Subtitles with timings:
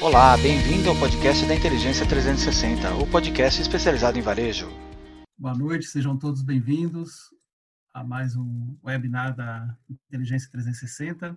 [0.00, 4.66] Olá, bem-vindo ao podcast da Inteligência 360, o podcast especializado em varejo.
[5.36, 7.30] Boa noite, sejam todos bem-vindos
[7.92, 9.76] a mais um webinar da
[10.08, 11.36] Inteligência 360.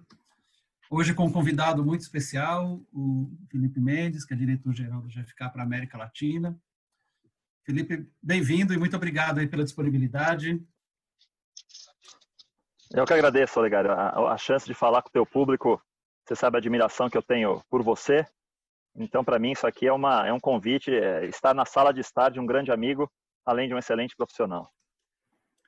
[0.90, 5.62] Hoje com um convidado muito especial, o Felipe Mendes, que é diretor-geral do GFK para
[5.62, 6.58] a América Latina.
[7.66, 10.66] Felipe, bem-vindo e muito obrigado aí pela disponibilidade.
[12.94, 15.82] Eu que agradeço, Olegário, a, a chance de falar com o teu público.
[16.26, 18.26] Você sabe a admiração que eu tenho por você.
[18.98, 22.02] Então, para mim, isso aqui é, uma, é um convite, é estar na sala de
[22.02, 23.10] estar de um grande amigo,
[23.46, 24.74] além de um excelente profissional.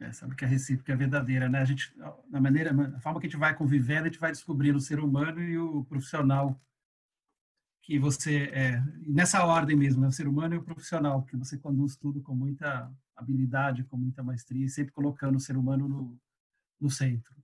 [0.02, 1.60] É, sabe que a recíproca é verdadeira, né?
[1.60, 1.94] A gente,
[2.30, 5.00] na maneira, a forma que a gente vai convivendo, a gente vai descobrindo o ser
[5.00, 6.60] humano e o profissional
[7.84, 8.82] que você é.
[9.06, 10.08] Nessa ordem mesmo, né?
[10.08, 14.24] o ser humano e o profissional, que você conduz tudo com muita habilidade, com muita
[14.24, 16.20] maestria, sempre colocando o ser humano no,
[16.80, 17.36] no centro.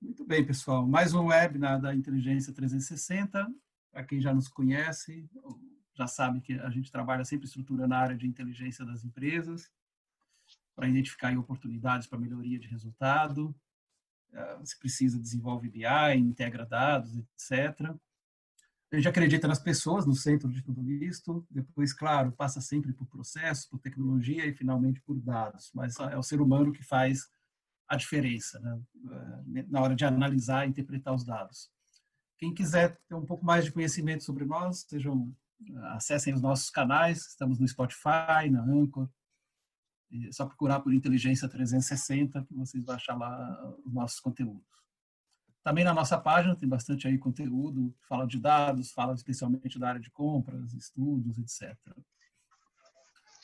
[0.00, 0.86] Muito bem, pessoal.
[0.86, 3.46] Mais um webinar da Inteligência 360.
[3.96, 5.26] Para quem já nos conhece,
[5.94, 9.70] já sabe que a gente trabalha sempre estruturando a área de inteligência das empresas
[10.74, 13.56] para identificar oportunidades para melhoria de resultado.
[14.34, 17.96] Eh, se precisa, desenvolve BI, integra dados, etc.
[18.92, 21.46] A gente acredita nas pessoas no centro de tudo isso.
[21.48, 25.70] Depois, claro, passa sempre por processos, por tecnologia e, finalmente, por dados.
[25.74, 27.30] Mas é o ser humano que faz
[27.88, 28.78] a diferença né?
[29.56, 31.74] Eh, na hora de analisar e interpretar os dados.
[32.38, 35.34] Quem quiser ter um pouco mais de conhecimento sobre nós, sejam
[35.92, 39.08] acessem os nossos canais, estamos no Spotify, na Anchor,
[40.12, 44.64] é só procurar por Inteligência 360 que vocês vão achar lá os nossos conteúdos.
[45.62, 50.00] Também na nossa página tem bastante aí conteúdo, fala de dados, fala especialmente da área
[50.00, 51.76] de compras, estudos, etc.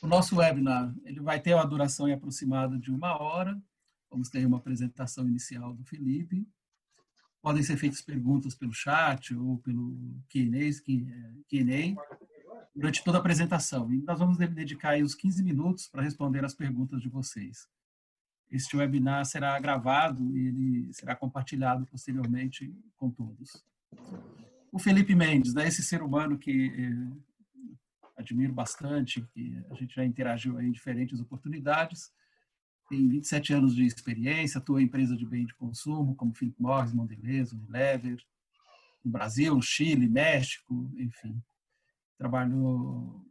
[0.01, 3.61] O nosso webinar ele vai ter uma duração aproximada de uma hora.
[4.09, 6.47] Vamos ter uma apresentação inicial do Felipe.
[7.43, 9.97] Podem ser feitas perguntas pelo chat ou pelo
[10.29, 11.95] Q&A
[12.73, 13.93] durante toda a apresentação.
[13.93, 17.67] E nós vamos dedicar uns 15 minutos para responder as perguntas de vocês.
[18.49, 23.61] Este webinar será gravado e ele será compartilhado posteriormente com todos.
[24.71, 27.33] O Felipe Mendes, né, esse ser humano que eh,
[28.15, 32.09] admiro bastante, que a gente já interagiu em diferentes oportunidades,
[32.95, 36.93] tem 27 anos de experiência, atua em empresa de bem de consumo, como Philip Morris,
[36.93, 38.17] Mondelez, Unilever,
[39.03, 41.41] no Brasil, Chile, México, enfim
[42.23, 43.21] trabalhou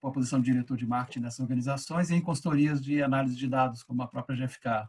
[0.00, 3.46] com a posição de diretor de marketing dessas organizações e em consultorias de análise de
[3.46, 4.88] dados, como a própria GFK,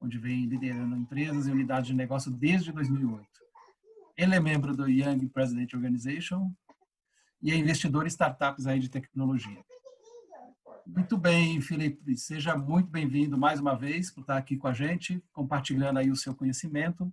[0.00, 3.24] onde vem liderando empresas e unidades de negócio desde 2008.
[4.16, 6.52] Ele é membro do Young President Organization
[7.40, 9.64] e é investidor em startups aí de tecnologia.
[10.86, 15.22] Muito bem, Felipe, seja muito bem-vindo mais uma vez por estar aqui com a gente,
[15.32, 17.12] compartilhando aí o seu conhecimento.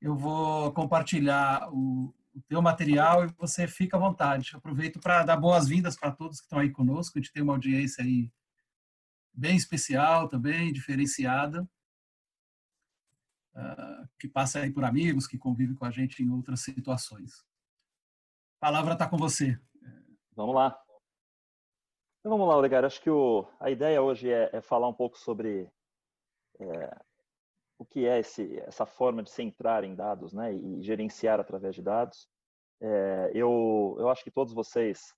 [0.00, 4.54] Eu vou compartilhar o, o teu material e você fica à vontade.
[4.54, 7.16] Aproveito para dar boas-vindas para todos que estão aí conosco.
[7.16, 8.30] A gente tem uma audiência aí
[9.32, 11.68] bem especial também, diferenciada,
[13.54, 17.44] ah, que passa aí por amigos, que convive com a gente em outras situações.
[18.60, 19.58] A palavra está com você.
[20.34, 20.85] Vamos lá.
[22.26, 22.84] Então vamos lá, Olegar.
[22.84, 25.70] Acho que o, a ideia hoje é, é falar um pouco sobre
[26.58, 26.96] é,
[27.78, 31.76] o que é esse, essa forma de se entrar em dados né, e gerenciar através
[31.76, 32.28] de dados.
[32.80, 35.14] É, eu, eu acho que todos vocês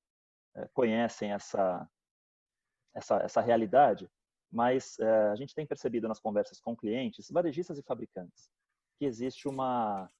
[0.55, 1.89] é, conhecem essa,
[2.95, 4.07] essa, essa realidade,
[4.53, 8.51] mas é, a gente tem percebido nas conversas com clientes, varejistas e fabricantes,
[8.99, 10.11] que existe uma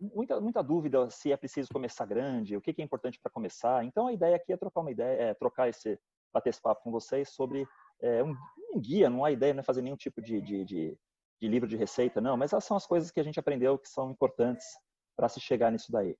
[0.00, 3.84] muita, muita dúvida se é preciso começar grande, o que, que é importante para começar.
[3.84, 5.98] Então a ideia aqui é trocar uma ideia, é trocar esse
[6.32, 7.64] bater esse papo com vocês sobre
[8.02, 8.34] é, um,
[8.74, 10.98] um, guia, não há ideia, não é fazer nenhum tipo de, de, de
[11.44, 13.88] de livro de receita, não, mas essas são as coisas que a gente aprendeu que
[13.88, 14.66] são importantes
[15.14, 16.16] para se chegar nisso daí.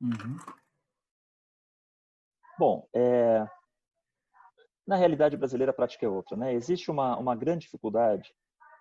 [0.00, 0.36] Uhum.
[2.58, 3.46] Bom, é...
[4.86, 6.36] na realidade brasileira a prática é outra.
[6.36, 6.52] Né?
[6.52, 8.34] Existe uma, uma grande dificuldade,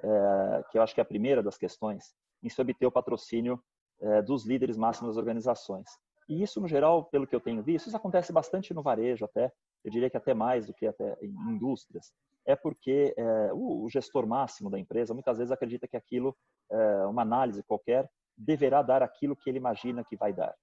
[0.04, 2.14] é, que eu acho que é a primeira das questões,
[2.44, 3.64] em se obter o patrocínio
[4.02, 5.88] é, dos líderes máximos das organizações.
[6.28, 9.52] E isso, no geral, pelo que eu tenho visto, isso acontece bastante no varejo até,
[9.84, 12.14] eu diria que até mais do que até em indústrias
[12.46, 16.36] é porque é, o, o, gestor máximo da empresa muitas vezes acredita que aquilo,
[16.72, 20.56] é, uma análise qualquer, deverá dar aquilo que ele imagina que vai dar.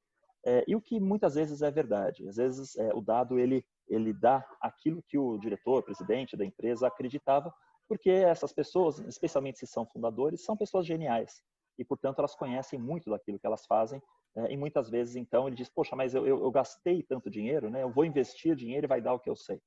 [0.44, 2.26] É, e o que muitas vezes é verdade.
[2.29, 7.55] Às vezes o dado ele ele dá aquilo que o diretor, presidente da empresa acreditava,
[7.88, 11.43] porque essas pessoas, especialmente se são fundadores, são pessoas geniais
[11.78, 14.02] e portanto elas conhecem muito daquilo que elas fazem
[14.50, 17.82] e muitas vezes então ele diz poxa mas eu, eu, eu gastei tanto dinheiro né
[17.82, 19.60] eu vou investir dinheiro e vai dar o que eu sei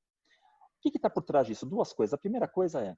[0.84, 1.64] o que está por trás disso?
[1.64, 2.12] Duas coisas.
[2.12, 2.96] A primeira coisa é,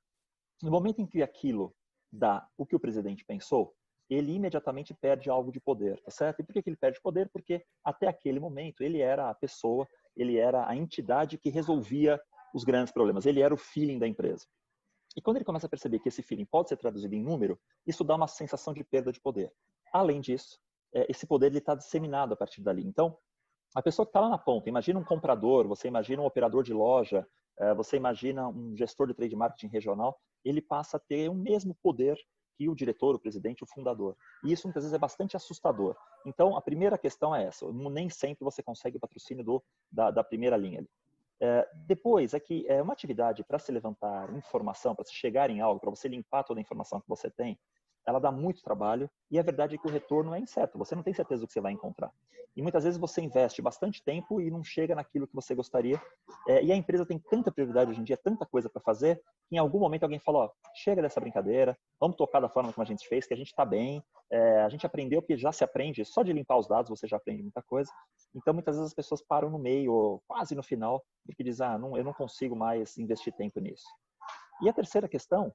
[0.62, 1.74] no momento em que aquilo
[2.10, 3.74] dá o que o presidente pensou,
[4.08, 6.40] ele imediatamente perde algo de poder, tá certo?
[6.40, 7.28] E por que ele perde poder?
[7.30, 9.86] Porque até aquele momento ele era a pessoa,
[10.16, 12.20] ele era a entidade que resolvia
[12.54, 14.46] os grandes problemas, ele era o feeling da empresa.
[15.16, 18.02] E quando ele começa a perceber que esse feeling pode ser traduzido em número, isso
[18.02, 19.52] dá uma sensação de perda de poder.
[19.92, 20.58] Além disso,
[20.92, 22.84] é, esse poder está disseminado a partir dali.
[22.84, 23.16] Então,
[23.74, 26.72] a pessoa que está lá na ponta, imagina um comprador, você imagina um operador de
[26.72, 27.26] loja,
[27.58, 31.76] é, você imagina um gestor de trade marketing regional, ele passa a ter o mesmo
[31.82, 32.16] poder
[32.56, 34.16] que o diretor, o presidente, o fundador.
[34.44, 35.96] E isso muitas vezes é bastante assustador.
[36.24, 40.22] Então, a primeira questão é essa: nem sempre você consegue o patrocínio do, da, da
[40.22, 40.86] primeira linha.
[41.40, 45.60] É, depois, é que é uma atividade para se levantar informação, para se chegar em
[45.60, 47.58] algo, para você limpar toda a informação que você tem,
[48.06, 51.02] ela dá muito trabalho e a verdade é que o retorno é incerto, você não
[51.02, 52.12] tem certeza do que você vai encontrar.
[52.56, 56.00] E muitas vezes você investe bastante tempo e não chega naquilo que você gostaria.
[56.46, 59.56] É, e a empresa tem tanta prioridade hoje em dia, tanta coisa para fazer, que
[59.56, 62.86] em algum momento alguém fala: ó, chega dessa brincadeira, vamos tocar da forma como a
[62.86, 66.04] gente fez, que a gente está bem, é, a gente aprendeu que já se aprende,
[66.04, 67.90] só de limpar os dados você já aprende muita coisa.
[68.34, 71.76] Então muitas vezes as pessoas param no meio, ou quase no final, porque dizem: ah,
[71.76, 73.86] não, eu não consigo mais investir tempo nisso.
[74.62, 75.52] E a terceira questão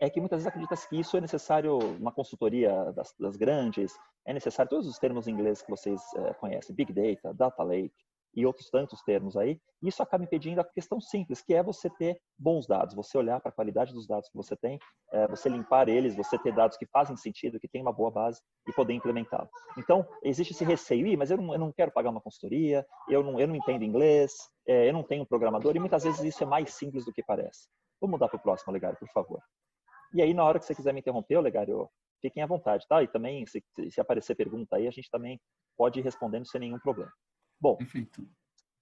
[0.00, 3.92] é que muitas vezes acredita que isso é necessário uma consultoria das, das, grandes,
[4.26, 7.94] é necessário todos os termos em inglês que vocês é, conhecem, Big Data, Data Lake
[8.34, 9.60] e outros tantos termos aí.
[9.82, 13.50] Isso acaba impedindo a questão simples, que é você ter bons dados, você olhar para
[13.50, 14.78] a qualidade dos dados que você tem,
[15.12, 18.40] é, você limpar eles, você ter dados que fazem sentido, que tem uma boa base
[18.68, 19.48] e poder implementá-lo.
[19.76, 23.40] Então, existe esse receio, mas eu não, eu não quero pagar uma consultoria, eu não,
[23.40, 24.32] eu não entendo inglês,
[24.66, 27.22] é, eu não tenho um programador, e muitas vezes isso é mais simples do que
[27.22, 27.68] parece.
[28.00, 29.42] Vamos mudar para o próximo, Legário, por favor.
[30.12, 31.88] E aí, na hora que você quiser me interromper, Legário,
[32.20, 33.02] fiquem à vontade, tá?
[33.02, 35.40] E também, se, se aparecer pergunta aí, a gente também
[35.76, 37.12] pode ir respondendo sem nenhum problema.
[37.60, 38.26] Bom, Perfeito.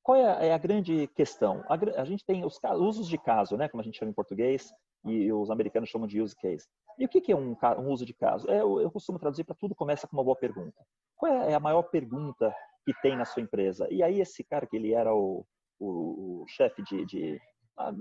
[0.02, 1.64] qual é a, é a grande questão?
[1.68, 3.68] A, a, gente tem os usos de caso, né?
[3.68, 4.72] Como a gente chama em português,
[5.04, 6.66] e os americanos chamam de use case.
[6.98, 8.50] E o que, que é um, um, uso de caso?
[8.50, 10.84] É, eu, eu costumo traduzir para tudo começa com uma boa pergunta.
[11.16, 12.54] Qual é, é a maior pergunta
[12.84, 13.86] que tem na sua empresa?
[13.90, 15.46] E aí esse cara que ele era o,
[15.78, 17.40] o, o chefe de, de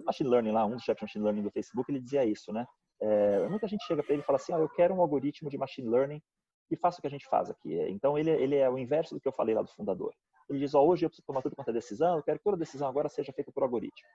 [0.05, 2.65] machine learning lá, um dos chefes de machine learning do Facebook, ele dizia isso, né?
[3.01, 5.57] É, muita gente chega para ele e fala assim, ah, eu quero um algoritmo de
[5.57, 6.21] machine learning
[6.69, 7.73] e faça o que a gente faz aqui.
[7.89, 10.13] Então, ele, ele é o inverso do que eu falei lá do fundador.
[10.49, 12.57] Ele diz, ó, hoje eu preciso tomar tudo quanto é decisão, eu quero que toda
[12.57, 14.07] decisão agora seja feita por algoritmo.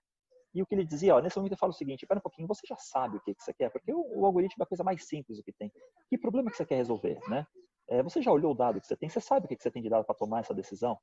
[0.54, 2.46] E o que ele dizia, ó, nesse momento eu falo o seguinte, espera um pouquinho,
[2.46, 4.84] você já sabe o que, que você quer, porque o, o, algoritmo é a coisa
[4.84, 5.72] mais simples do que tem.
[6.08, 7.46] Que problema que você quer resolver, né?
[7.88, 9.70] É, você já olhou o dado que você tem, você sabe o que, que você
[9.70, 10.98] tem de dado para tomar essa decisão?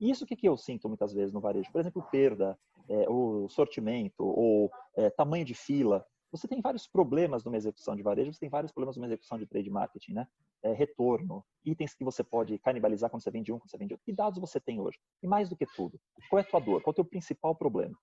[0.00, 2.58] E isso que, que eu sinto muitas vezes no varejo, por exemplo, perda,
[2.88, 6.04] é, o sortimento, ou é, tamanho de fila,
[6.36, 9.46] você tem vários problemas numa execução de varejo, você tem vários problemas numa execução de
[9.46, 10.26] trade marketing, né?
[10.62, 14.04] É, retorno, itens que você pode canibalizar quando você vende um, quando você vende outro.
[14.04, 14.98] Que dados você tem hoje?
[15.22, 16.82] E mais do que tudo, qual é a tua dor?
[16.82, 17.96] Qual é o teu principal problema?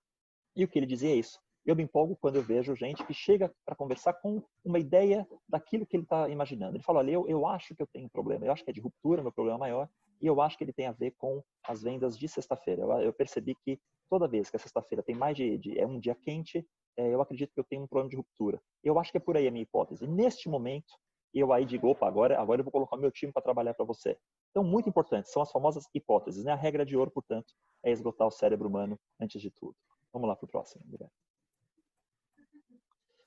[0.56, 1.38] E o que ele dizia é isso.
[1.64, 5.86] Eu me empolgo quando eu vejo gente que chega para conversar com uma ideia daquilo
[5.86, 6.76] que ele está imaginando.
[6.76, 8.72] Ele fala, olha, eu, eu acho que eu tenho um problema, eu acho que é
[8.72, 9.88] de ruptura, meu problema maior,
[10.20, 12.82] e eu acho que ele tem a ver com as vendas de sexta-feira.
[12.82, 15.98] Eu, eu, percebi que toda vez que a sexta-feira tem mais de, de, é um
[15.98, 18.60] dia quente, é, eu acredito que eu tenho um problema de ruptura.
[18.82, 20.06] Eu acho que é por aí a minha hipótese.
[20.06, 20.92] Neste momento,
[21.32, 24.18] eu aí digo, opa, agora, agora eu vou colocar meu time para trabalhar para você.
[24.50, 26.44] Então, muito importante, são as famosas hipóteses.
[26.44, 26.52] Né?
[26.52, 29.74] A regra de ouro, portanto, é esgotar o cérebro humano antes de tudo.
[30.12, 30.84] Vamos lá para o próximo.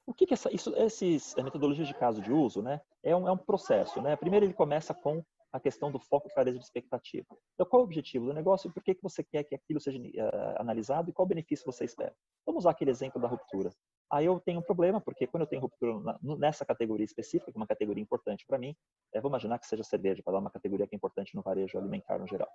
[0.06, 3.32] O que, que essa, isso, esses metodologias de caso de uso, né, é um, é
[3.32, 4.16] um processo, né?
[4.16, 5.26] Primeiro ele começa com
[5.56, 7.26] a questão do foco e clareza de expectativa.
[7.54, 9.80] Então, qual é o objetivo do negócio e por que, que você quer que aquilo
[9.80, 12.14] seja uh, analisado e qual benefício você espera?
[12.46, 13.72] Vamos usar aquele exemplo da ruptura.
[14.12, 17.58] Aí eu tenho um problema, porque quando eu tenho ruptura na, nessa categoria específica, que
[17.58, 18.76] é uma categoria importante para mim,
[19.14, 21.78] é, vou imaginar que seja cerveja, para dar uma categoria que é importante no varejo
[21.78, 22.50] alimentar no geral.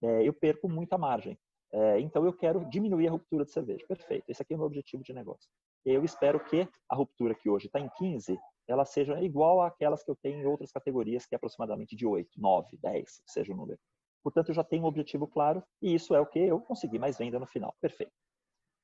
[0.00, 1.36] É, eu perco muita margem.
[1.72, 3.84] É, então eu quero diminuir a ruptura de cerveja.
[3.88, 5.50] Perfeito, esse aqui é o meu objetivo de negócio.
[5.84, 10.10] Eu espero que a ruptura que hoje está em 15, ela seja igual àquelas que
[10.10, 13.78] eu tenho em outras categorias, que é aproximadamente de 8, 9, 10, seja o número.
[14.22, 17.18] Portanto, eu já tenho um objetivo claro e isso é o que eu consegui mais
[17.18, 17.74] venda no final.
[17.80, 18.12] Perfeito.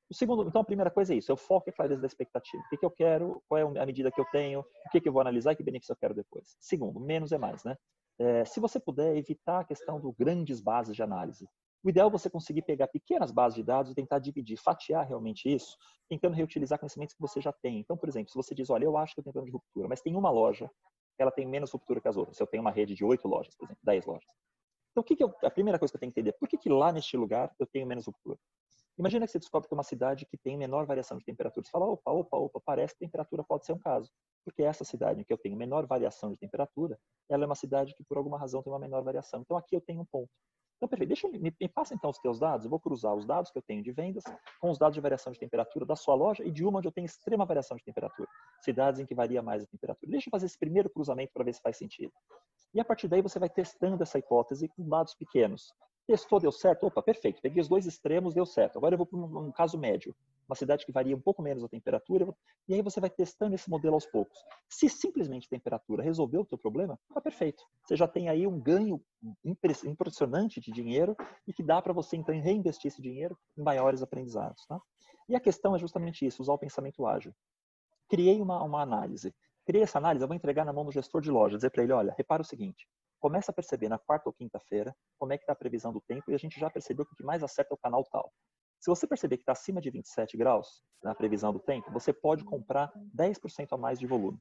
[0.09, 2.05] O segundo, então, a primeira coisa é isso, é o foco e a clareza da
[2.05, 2.61] expectativa.
[2.61, 5.07] O que, que eu quero, qual é a medida que eu tenho, o que, que
[5.07, 6.55] eu vou analisar e que benefício eu quero depois.
[6.59, 7.77] Segundo, menos é mais, né?
[8.19, 11.47] É, se você puder evitar a questão do grandes bases de análise,
[11.83, 15.51] o ideal é você conseguir pegar pequenas bases de dados e tentar dividir, fatiar realmente
[15.51, 17.79] isso, tentando reutilizar conhecimentos que você já tem.
[17.79, 19.87] Então, por exemplo, se você diz, olha, eu acho que eu tenho plano de ruptura,
[19.87, 20.69] mas tem uma loja
[21.21, 22.37] ela tem menos ruptura que as outras.
[22.37, 24.29] Se eu tenho uma rede de oito lojas, por exemplo, dez lojas.
[24.91, 26.57] Então, o que, que eu, a primeira coisa que eu tenho que entender, por que,
[26.57, 28.37] que lá neste lugar eu tenho menos ruptura?
[28.97, 31.65] Imagina que você descobre que é uma cidade que tem menor variação de temperatura.
[31.65, 34.11] Você fala, opa, opa, opa, parece que temperatura pode ser um caso.
[34.43, 37.93] Porque essa cidade em que eu tenho menor variação de temperatura, ela é uma cidade
[37.95, 39.41] que por alguma razão tem uma menor variação.
[39.41, 40.29] Então aqui eu tenho um ponto.
[40.81, 41.09] Então, perfeito.
[41.09, 42.65] Deixa, me, me passa então os teus dados.
[42.65, 44.23] Eu vou cruzar os dados que eu tenho de vendas
[44.59, 46.91] com os dados de variação de temperatura da sua loja e de uma onde eu
[46.91, 48.27] tenho extrema variação de temperatura.
[48.61, 50.11] Cidades em que varia mais a temperatura.
[50.11, 52.11] Deixa eu fazer esse primeiro cruzamento para ver se faz sentido.
[52.73, 55.71] E a partir daí você vai testando essa hipótese com dados pequenos.
[56.07, 56.85] Testou, deu certo?
[56.85, 57.41] Opa, perfeito.
[57.41, 58.77] Peguei os dois extremos, deu certo.
[58.77, 60.15] Agora eu vou para um, um, caso médio,
[60.47, 62.27] uma cidade que varia um pouco menos a temperatura,
[62.67, 64.37] e aí você vai testando esse modelo aos poucos.
[64.69, 67.63] Se simplesmente temperatura resolveu o teu problema, tá perfeito.
[67.85, 69.01] Você já tem aí um ganho
[69.85, 71.15] impressionante de dinheiro
[71.47, 74.65] e que dá para você então reinvestir esse dinheiro em maiores aprendizados.
[74.65, 74.81] Tá?
[75.29, 77.33] E a questão é justamente isso, usar o pensamento ágil.
[78.09, 79.33] Criei uma, uma análise.
[79.65, 81.93] Criei essa análise, eu vou entregar na mão do gestor de loja, dizer para ele,
[81.93, 82.87] olha, repara o seguinte,
[83.21, 86.29] começa a perceber na quarta ou quinta-feira como é que está a previsão do tempo
[86.29, 88.33] e a gente já percebeu que o que mais acerta é o canal tal.
[88.79, 92.43] Se você perceber que está acima de 27 graus na previsão do tempo, você pode
[92.43, 94.39] comprar 10% a mais de volume.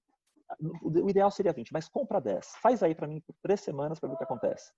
[0.82, 2.56] O ideal seria 20, mas compra 10.
[2.56, 4.72] Faz aí para mim por três semanas para ver o que acontece.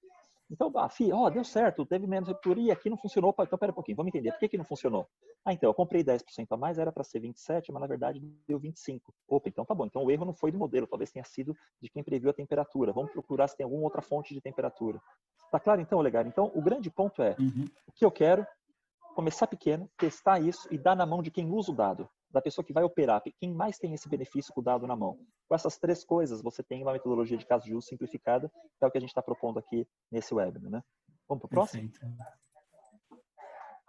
[0.52, 3.30] Então, ah, fi, ó, deu certo, teve menos ruptura e aqui não funcionou.
[3.30, 4.32] Opa, então, pera um pouquinho, vamos entender.
[4.32, 5.08] Por que, que não funcionou?
[5.42, 8.58] Ah, então, eu comprei 10% a mais, era para ser 27, mas na verdade deu
[8.58, 9.14] 25.
[9.26, 9.86] Opa, então tá bom.
[9.86, 12.92] Então, o erro não foi do modelo, talvez tenha sido de quem previu a temperatura.
[12.92, 15.00] Vamos procurar se tem alguma outra fonte de temperatura.
[15.50, 16.28] Tá claro, então, Olegário?
[16.28, 17.64] Então, o grande ponto é, uhum.
[17.86, 18.46] o que eu quero,
[19.14, 22.64] começar pequeno, testar isso e dar na mão de quem usa o dado da pessoa
[22.64, 25.18] que vai operar, quem mais tem esse benefício com o dado na mão.
[25.52, 28.86] Com essas três coisas, você tem uma metodologia de caso de uso simplificada, que é
[28.86, 30.70] o que a gente está propondo aqui nesse webinar.
[30.70, 30.82] Né?
[31.28, 31.92] Vamos para o próximo?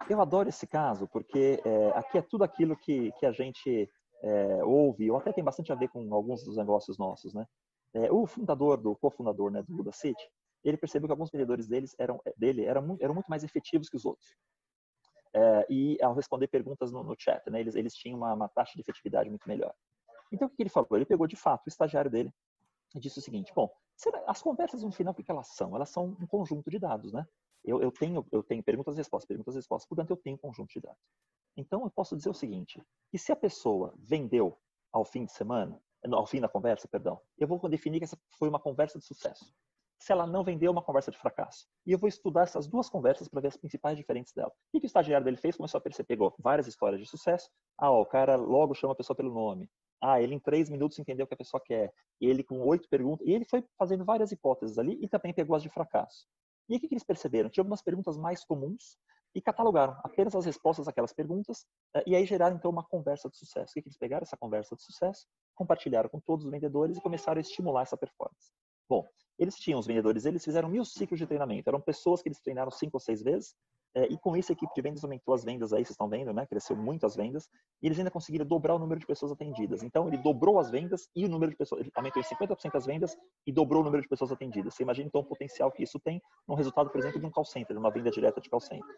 [0.06, 3.90] Eu adoro esse caso, porque é, aqui é tudo aquilo que, que a gente
[4.22, 7.32] é, ouve, ou até tem bastante a ver com alguns dos negócios nossos.
[7.32, 7.46] Né?
[7.94, 10.22] É, o fundador, do cofundador né, do Buda City,
[10.62, 14.04] ele percebeu que alguns vendedores deles eram, dele eram, eram muito mais efetivos que os
[14.04, 14.36] outros
[15.34, 18.72] é, e ao responder perguntas no, no chat, né, eles, eles tinham uma, uma, taxa
[18.74, 19.74] de efetividade muito melhor.
[20.34, 20.88] Então, o que ele falou?
[20.92, 22.32] Ele pegou, de fato, o estagiário dele
[22.94, 23.70] e disse o seguinte, bom,
[24.26, 25.74] as conversas, no final, o que elas são?
[25.74, 27.26] Elas são um conjunto de dados, né?
[27.64, 30.38] Eu, eu, tenho, eu tenho perguntas e respostas, perguntas e respostas, portanto, eu tenho um
[30.38, 31.00] conjunto de dados.
[31.56, 34.58] Então, eu posso dizer o seguinte, que se a pessoa vendeu
[34.92, 35.80] ao fim de semana,
[36.12, 39.54] ao fim da conversa, perdão, eu vou definir que essa foi uma conversa de sucesso
[39.98, 41.66] se ela não vendeu uma conversa de fracasso.
[41.86, 44.52] E eu vou estudar essas duas conversas para ver as principais diferenças dela.
[44.72, 45.56] O que o estagiário dele fez?
[45.56, 47.50] Começou a perceber, pegou várias histórias de sucesso.
[47.78, 49.70] Ah, ó, o cara logo chama a pessoa pelo nome.
[50.06, 51.90] Ah, ele em três minutos entendeu o que a pessoa quer.
[52.20, 53.26] Ele com oito perguntas.
[53.26, 56.26] E ele foi fazendo várias hipóteses ali e também pegou as de fracasso.
[56.68, 57.48] E o que, eles perceberam?
[57.48, 58.98] Tinha algumas perguntas mais comuns
[59.34, 63.36] e catalogaram apenas as respostas àquelas perguntas eh, e aí geraram então uma conversa de
[63.38, 63.70] sucesso.
[63.70, 64.22] O que eles pegaram?
[64.22, 68.52] Essa conversa de sucesso, compartilharam com todos os vendedores e começaram a estimular essa performance.
[68.88, 69.06] Bom,
[69.38, 71.68] eles tinham os vendedores, eles fizeram mil ciclos de treinamento.
[71.68, 73.54] Eram pessoas que eles treinaram cinco ou seis vezes.
[73.96, 76.32] É, e com isso a equipe de vendas aumentou as vendas aí, vocês estão vendo,
[76.32, 76.44] né?
[76.46, 77.48] Cresceu muito as vendas.
[77.80, 79.84] E eles ainda conseguiram dobrar o número de pessoas atendidas.
[79.84, 82.86] Então ele dobrou as vendas e o número de pessoas, ele aumentou em 50% as
[82.86, 84.74] vendas e dobrou o número de pessoas atendidas.
[84.74, 87.44] Você imagina então o potencial que isso tem no resultado, por exemplo, de um call
[87.44, 88.96] center, de uma venda direta de call center.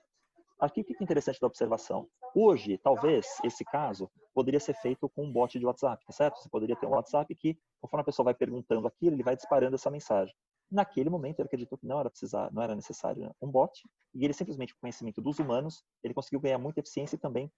[0.58, 2.08] Aqui o que é interessante da observação?
[2.34, 6.38] Hoje, talvez, esse caso poderia ser feito com um bot de WhatsApp, tá certo?
[6.38, 9.74] Você poderia ter um WhatsApp que, conforme a pessoa vai perguntando aquilo, ele vai disparando
[9.74, 10.34] essa mensagem.
[10.70, 13.72] Naquele momento, ele acreditou que não era precisar, não era necessário né, um bot,
[14.14, 17.50] e ele simplesmente, com o conhecimento dos humanos, ele conseguiu ganhar muita eficiência e também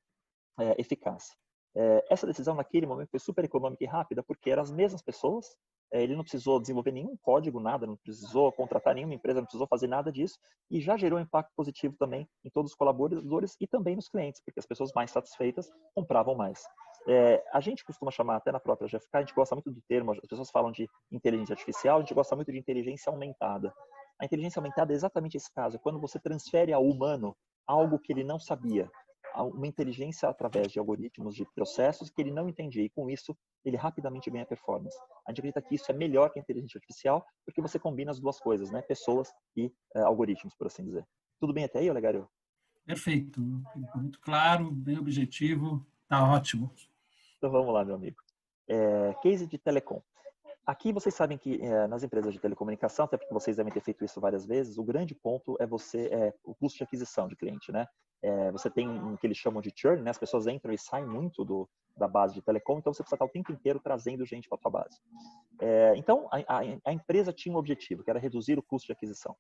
[0.61, 1.35] é, eficácia.
[1.75, 5.47] É, essa decisão, naquele momento, foi super econômica e rápida, porque eram as mesmas pessoas
[5.93, 9.67] é, ele não precisou desenvolver nenhum código, nada, não precisou contratar nenhuma empresa, não precisou
[9.67, 10.39] fazer nada disso,
[10.71, 14.61] e já gerou impacto positivo também em todos os colaboradores e também nos clientes, porque
[14.61, 16.63] as pessoas mais satisfeitas compravam mais.
[17.09, 20.13] É, a gente costuma chamar, até na própria GFK, a gente gosta muito do termo,
[20.13, 23.73] as pessoas falam de inteligência artificial, a gente gosta muito de inteligência aumentada.
[24.21, 27.35] A inteligência aumentada é exatamente esse caso, é quando você transfere ao humano
[27.67, 28.91] algo que ele não sabia,
[29.37, 33.77] uma inteligência através de algoritmos, de processos que ele não entendia, e com isso ele
[33.77, 34.97] rapidamente ganha performance.
[35.27, 38.21] A gente acredita que isso é melhor que a inteligência artificial, porque você combina as
[38.21, 38.83] duas coisas, né?
[38.83, 41.07] pessoas e é, algoritmos, por assim dizer.
[41.41, 42.29] Tudo bem até aí, Olegário?
[42.85, 43.41] Perfeito,
[43.95, 46.73] muito claro, bem objetivo, tá ótimo.
[47.39, 48.17] Então vamos lá, meu amigo.
[48.69, 50.03] É, case de telecom.
[50.67, 54.05] Aqui vocês sabem que é, nas empresas de telecomunicação, até porque vocês devem ter feito
[54.05, 57.73] isso várias vezes, o grande ponto é você é o custo de aquisição de cliente,
[57.73, 57.87] né?
[58.21, 60.11] É, você tem o que eles chamam de churn, né?
[60.11, 61.67] As pessoas entram e saem muito do,
[61.97, 64.61] da base de telecom, então você precisa estar o tempo inteiro trazendo gente para a
[64.61, 65.01] sua base.
[65.61, 68.93] É, então a, a, a, empresa tinha um objetivo, que era reduzir o custo de
[68.93, 69.35] aquisição.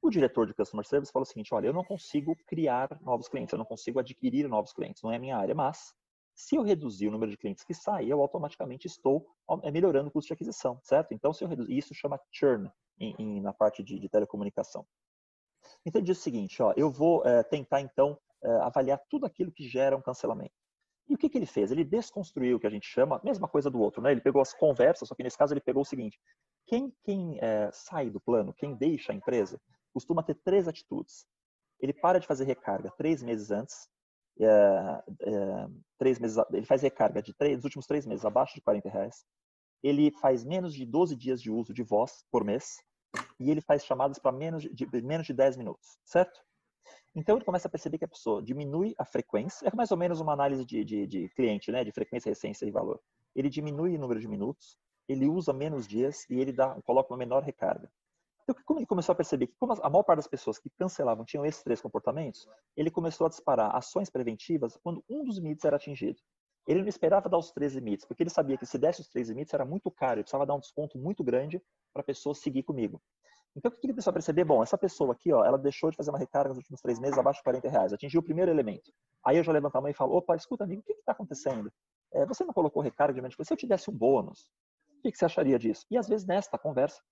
[0.00, 3.52] O diretor de customer service falou o seguinte: olha, eu não consigo criar novos clientes,
[3.52, 5.92] eu não consigo adquirir novos clientes, não é minha área, mas
[6.38, 9.26] se eu reduzir o número de clientes que saem, eu automaticamente estou
[9.64, 11.12] é, melhorando o custo de aquisição, certo?
[11.12, 14.86] Então, se eu reduzir, isso chama churn em, em, na parte de, de, telecomunicação.
[15.84, 19.50] Então, ele diz o seguinte, ó, eu vou é, tentar, então, é, avaliar tudo aquilo
[19.50, 20.54] que gera um cancelamento.
[21.08, 21.72] E o que, que ele fez?
[21.72, 24.12] Ele desconstruiu o que a gente chama, mesma coisa do outro, né?
[24.12, 26.20] Ele pegou as conversas, só que nesse caso ele pegou o seguinte,
[26.66, 29.60] quem, quem é, sai do plano, quem deixa a empresa,
[29.92, 31.26] costuma ter três atitudes.
[31.80, 33.88] Ele para de fazer recarga três meses antes,
[34.40, 35.66] é, é,
[35.98, 39.24] três meses, ele faz recarga de três, dos últimos três meses abaixo de 40 reais,
[39.82, 42.76] ele faz menos de 12 dias de uso de voz por mês
[43.38, 46.40] e ele faz chamadas para menos de, de, menos de 10 minutos, certo?
[47.14, 50.20] Então ele começa a perceber que a pessoa diminui a frequência, é mais ou menos
[50.20, 53.00] uma análise de, de, de cliente, né, de frequência, essência e valor.
[53.34, 54.78] Ele diminui o número de minutos,
[55.08, 57.90] ele usa menos dias e ele dá, coloca uma menor recarga.
[58.48, 61.22] Então, como ele começou a perceber que, como a maior parte das pessoas que cancelavam
[61.22, 65.76] tinham esses três comportamentos, ele começou a disparar ações preventivas quando um dos limites era
[65.76, 66.18] atingido.
[66.66, 69.28] Ele não esperava dar os três limites, porque ele sabia que se desse os três
[69.28, 71.62] limites era muito caro, ele precisava dar um desconto muito grande
[71.92, 73.02] para a pessoa seguir comigo.
[73.54, 74.44] Então, o que ele começou a perceber?
[74.44, 77.18] Bom, essa pessoa aqui, ó, ela deixou de fazer uma recarga nos últimos três meses
[77.18, 78.90] abaixo de 40 reais, atingiu o primeiro elemento.
[79.26, 81.70] Aí eu já levanto a mão e falo, opa, escuta, amigo, o que está acontecendo?
[82.14, 83.44] É, você não colocou recarga de?
[83.44, 84.50] Se eu te desse um bônus,
[84.98, 85.84] o que, que você acharia disso?
[85.90, 87.02] E às vezes nesta conversa,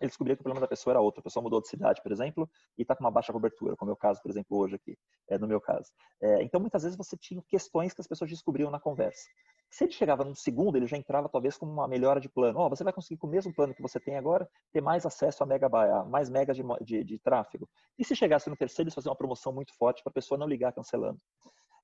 [0.00, 1.20] ele descobria que o problema da pessoa era outro.
[1.20, 3.94] A pessoa mudou de cidade, por exemplo, e está com uma baixa cobertura, como é
[3.94, 4.96] o caso, por exemplo, hoje aqui,
[5.28, 5.90] é, no meu caso.
[6.20, 9.28] É, então, muitas vezes você tinha questões que as pessoas descobriam na conversa.
[9.70, 12.58] Se ele chegava no segundo, ele já entrava talvez com uma melhora de plano.
[12.58, 15.42] Oh, você vai conseguir com o mesmo plano que você tem agora ter mais acesso
[15.42, 17.68] a, mega, a mais megas de, de, de, tráfego.
[17.98, 20.46] E se chegasse no terceiro, eles faziam uma promoção muito forte para a pessoa não
[20.46, 21.20] ligar cancelando.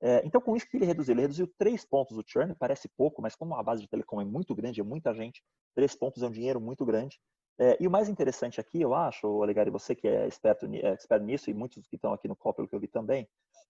[0.00, 3.22] É, então, com isso que ele reduziu, ele reduziu três pontos do churn, parece pouco,
[3.22, 5.42] mas como a base de telecom é muito grande, é muita gente,
[5.74, 7.18] três pontos é um dinheiro muito grande.
[7.58, 11.22] É, e o mais interessante aqui, eu acho, Olegário, você que é esperto, é expert
[11.22, 13.28] nisso, e muitos que estão aqui no call, pelo que eu vi também,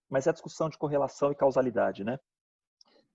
[0.08, 2.18] mas é a discussão de correlação e causalidade, né?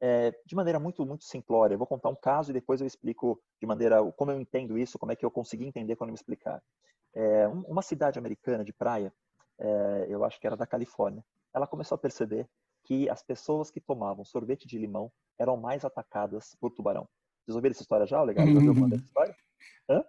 [0.02, 1.74] É, de maneira muito, muito simplória.
[1.74, 4.98] Eu vou contar um caso e depois eu explico de maneira, como eu entendo isso,
[4.98, 6.64] como é que eu consegui entender quando me explicar.
[7.14, 9.14] É, uma cidade americana de praia,
[9.58, 12.48] é, eu acho que era da Califórnia, ela começou a perceber
[12.84, 17.08] que as pessoas que tomavam sorvete de limão eram mais atacadas por tubarão.
[17.44, 18.46] Vocês ouviram essa história já, legal?
[18.48, 19.36] Já ouviu alguma dessa história?
[19.90, 20.06] Hã?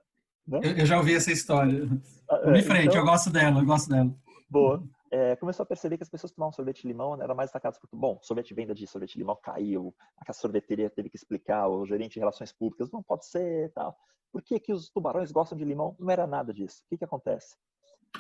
[0.51, 1.87] Eu, eu, já ouvi essa história.
[2.29, 2.99] Ah, é, frente, então...
[2.99, 4.11] eu gosto dela, eu gosto dela.
[4.49, 4.83] Boa.
[5.13, 7.89] É, começou a perceber que as pessoas tomavam sorvete de limão eram mais atacadas por.
[7.93, 9.95] Bom, sorvete venda de sorvete de limão caiu,
[10.27, 13.97] a sorveteria teve que explicar, o gerente de relações públicas, não pode ser tal.
[14.33, 15.97] Por que, que os tubarões gostam de limão?
[15.99, 16.83] Não era nada disso.
[16.85, 17.57] O que, que acontece?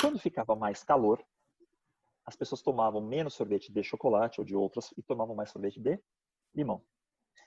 [0.00, 1.22] Quando ficava mais calor,
[2.26, 6.00] as pessoas tomavam menos sorvete de chocolate ou de outras e tomavam mais sorvete de
[6.54, 6.82] limão.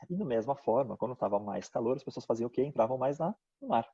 [0.09, 2.63] E da mesma forma, quando estava mais calor, as pessoas faziam o quê?
[2.63, 3.89] Entravam mais na, no mar.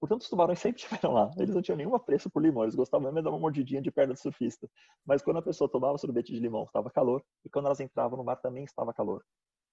[0.00, 1.30] Portanto, os tubarões sempre estiveram lá.
[1.36, 2.62] Eles não tinham nenhum apreço por limão.
[2.62, 4.68] Eles gostavam mesmo de dar uma mordidinha de perna de surfista.
[5.04, 7.22] Mas quando a pessoa tomava sorvete de limão, estava calor.
[7.44, 9.24] E quando elas entravam no mar, também estava calor.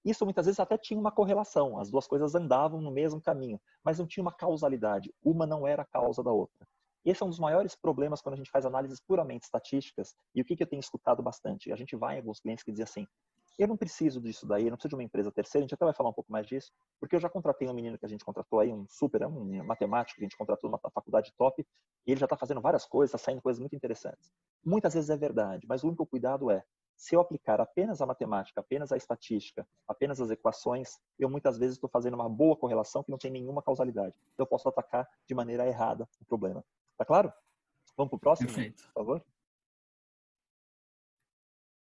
[0.04, 1.80] Isso muitas vezes até tinha uma correlação.
[1.80, 3.60] As duas coisas andavam no mesmo caminho.
[3.84, 5.14] Mas não tinha uma causalidade.
[5.24, 6.68] Uma não era a causa da outra.
[7.04, 10.16] Esse é um dos maiores problemas quando a gente faz análises puramente estatísticas.
[10.34, 11.72] E o que, que eu tenho escutado bastante?
[11.72, 13.08] A gente vai em alguns clientes que dizem assim:
[13.58, 15.86] eu não preciso disso daí, eu não preciso de uma empresa terceira, a gente até
[15.86, 18.24] vai falar um pouco mais disso, porque eu já contratei um menino que a gente
[18.26, 21.66] contratou aí, um super, um matemático que a gente contratou numa faculdade top,
[22.06, 24.32] e ele já está fazendo várias coisas, está saindo coisas muito interessantes.
[24.64, 26.64] Muitas vezes é verdade, mas o único cuidado é,
[26.98, 31.76] se eu aplicar apenas a matemática, apenas a estatística, apenas as equações, eu muitas vezes
[31.76, 34.18] estou fazendo uma boa correlação que não tem nenhuma causalidade.
[34.38, 36.64] Eu posso atacar de maneira errada o problema.
[36.98, 37.32] Tá claro?
[37.98, 38.84] Vamos para o próximo, Perfeito.
[38.86, 39.26] por favor?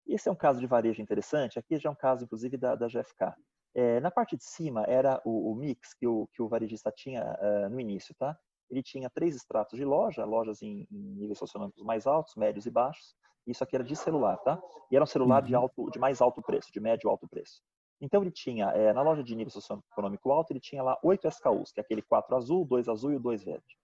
[0.06, 1.58] Esse é um caso de varejo interessante.
[1.58, 3.34] Aqui já é um caso, inclusive, da, da GFK.
[3.74, 7.24] É, na parte de cima era o, o mix que o, que o, varejista tinha
[7.24, 8.36] uh, no início, tá?
[8.70, 12.70] Ele tinha três estratos de loja, lojas em, em níveis socioeconômicos mais altos, médios e
[12.70, 13.14] baixos.
[13.46, 14.60] Isso aqui era de celular, tá?
[14.90, 15.62] E era um celular de, uhum.
[15.62, 17.62] alto, de mais alto preço, de médio alto preço.
[18.00, 21.72] Então ele tinha, é, na loja de nível socioeconômico alto, ele tinha lá oito SKUs,
[21.72, 23.78] que é aquele quatro azul, dois azul e dois verde.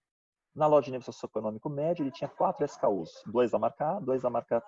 [0.54, 4.22] Na loja de nível socioeconômico médio, ele tinha quatro SKUs, dois da marca A, dois
[4.22, 4.62] da marca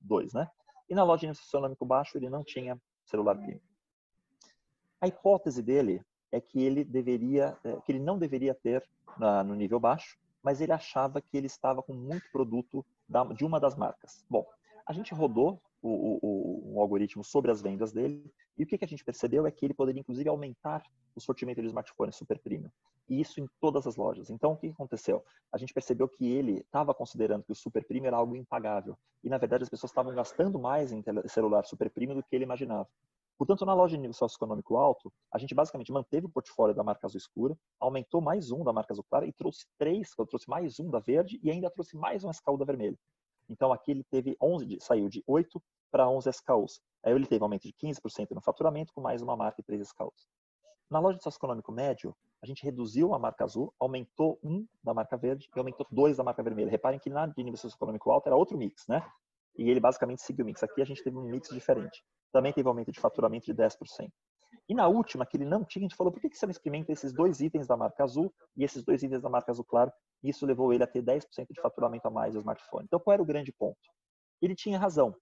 [0.00, 0.50] 2, é, né?
[0.88, 3.60] E na loja de socioeconômico baixo, ele não tinha celular premium.
[5.00, 9.54] A hipótese dele é que ele deveria, é, que ele não deveria ter na, no
[9.54, 13.76] nível baixo, mas ele achava que ele estava com muito produto da, de uma das
[13.76, 14.24] marcas.
[14.28, 14.46] Bom,
[14.86, 18.84] a gente rodou o, o, o, algoritmo sobre as vendas dele e o que, que
[18.84, 20.82] a gente percebeu é que ele poderia inclusive aumentar
[21.14, 22.70] o sortimento de smartphones super premium
[23.08, 24.28] e isso em todas as lojas.
[24.28, 25.24] Então, o que aconteceu?
[25.52, 29.28] A gente percebeu que ele estava considerando que o super premium era algo impagável e
[29.28, 32.88] na verdade as pessoas estavam gastando mais em celular super premium do que ele imaginava.
[33.38, 37.06] Portanto, na loja de nível socioeconômico alto, a gente basicamente manteve o portfólio da marca
[37.06, 40.80] azul escura, aumentou mais um da marca azul clara e trouxe três, eu trouxe mais
[40.80, 42.98] um da verde e ainda trouxe mais um SKU da vermelha.
[43.48, 46.80] Então aqui ele teve 11, saiu de 8 para 11 SKUs.
[47.02, 49.80] Aí ele teve um aumento de 15% no faturamento com mais uma marca e três
[49.88, 50.26] SKUs.
[50.90, 55.16] Na loja de socioeconômico médio, a gente reduziu a marca azul, aumentou um da marca
[55.16, 56.70] verde e aumentou dois da marca vermelha.
[56.70, 59.06] Reparem que na de nível socioeconômico alto era outro mix, né?
[59.56, 60.62] E ele basicamente seguiu o mix.
[60.62, 62.02] Aqui a gente teve um mix diferente.
[62.32, 64.10] Também teve um aumento de faturamento de 10%.
[64.68, 66.92] E na última, que ele não tinha, a gente falou, por que você não experimenta
[66.92, 69.90] esses dois itens da marca azul e esses dois itens da marca azul claro
[70.22, 72.84] Isso levou ele a ter 10% de faturamento a mais do smartphone.
[72.84, 73.78] Então, qual era o grande ponto?
[74.40, 75.14] Ele tinha razão.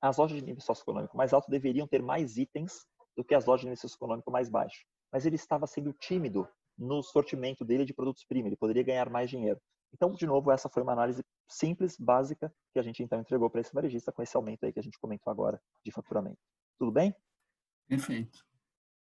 [0.00, 3.62] As lojas de nível socioeconômico mais alto deveriam ter mais itens do que as lojas
[3.62, 4.84] de nível socioeconômico mais baixo.
[5.12, 8.48] Mas ele estava sendo tímido no sortimento dele de produtos premium.
[8.48, 9.60] Ele poderia ganhar mais dinheiro.
[9.92, 13.60] Então, de novo, essa foi uma análise simples, básica, que a gente então entregou para
[13.60, 16.38] esse varejista com esse aumento aí que a gente comentou agora de faturamento.
[16.78, 17.14] Tudo bem?
[17.88, 18.46] Perfeito.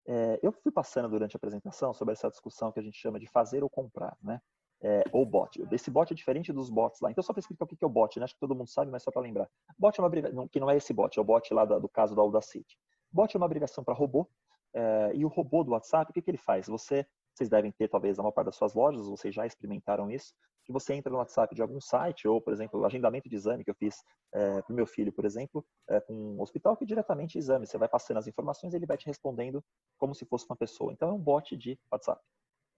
[0.08, 3.28] É, eu fui passando durante a apresentação sobre essa discussão que a gente chama de
[3.28, 4.42] fazer ou comprar, né?
[4.84, 5.62] É, ou bot.
[5.72, 7.12] Esse bot é diferente dos bots lá.
[7.12, 8.24] Então, só para explicar o que é o bot, né?
[8.24, 9.48] Acho que todo mundo sabe, mas só para lembrar.
[9.78, 12.16] Bot é uma abreviação, que não é esse bot, é o bot lá do caso
[12.16, 12.78] do Audacity.
[13.12, 14.28] Bot é uma abreviação para robô,
[14.74, 16.68] é, e o robô do WhatsApp, o que, que ele faz?
[16.68, 20.34] Você, vocês devem ter, talvez, na maior parte das suas lojas, vocês já experimentaram isso,
[20.64, 23.64] que você entra no WhatsApp de algum site, ou, por exemplo, o agendamento de exame
[23.64, 26.86] que eu fiz é, para o meu filho, por exemplo, é, com um hospital que
[26.86, 27.66] diretamente exame.
[27.66, 29.64] Você vai passando as informações e ele vai te respondendo
[29.98, 30.94] como se fosse uma pessoa.
[30.94, 32.22] Então, é um bot de WhatsApp.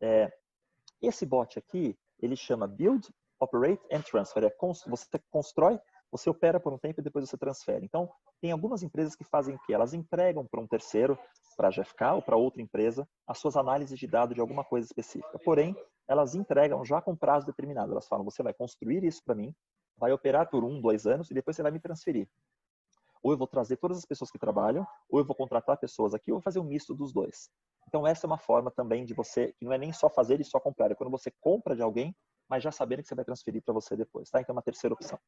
[0.02, 0.32] É,
[1.04, 3.08] esse bot aqui, ele chama Build,
[3.40, 4.44] Operate and Transfer.
[4.46, 4.56] É,
[4.88, 5.80] você constrói,
[6.12, 7.86] você opera por um tempo e depois você transfere.
[7.86, 9.74] Então, tem algumas empresas que fazem o quê?
[9.74, 11.18] Elas entregam para um terceiro,
[11.58, 14.86] para a GFK ou para outra empresa, as suas análises de dados de alguma coisa
[14.86, 15.38] específica.
[15.40, 15.76] Porém,
[16.08, 17.92] elas entregam já com prazo determinado.
[17.92, 19.54] Elas falam, você vai construir isso para mim,
[19.98, 22.28] vai operar por um, dois anos e depois você vai me transferir.
[23.22, 26.32] Ou eu vou trazer todas as pessoas que trabalham, ou eu vou contratar pessoas aqui,
[26.32, 27.50] ou vou fazer um misto dos dois.
[27.94, 30.44] Então, essa é uma forma também de você, que não é nem só fazer e
[30.44, 32.16] só comprar, é quando você compra de alguém,
[32.50, 34.32] mas já sabendo que você vai transferir para você depois.
[34.32, 34.42] Tá?
[34.42, 35.20] Então, é uma terceira opção.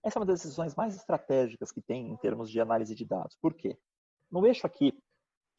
[0.00, 3.36] Essa é uma das decisões mais estratégicas que tem em termos de análise de dados.
[3.42, 3.76] Por quê?
[4.30, 4.96] No eixo aqui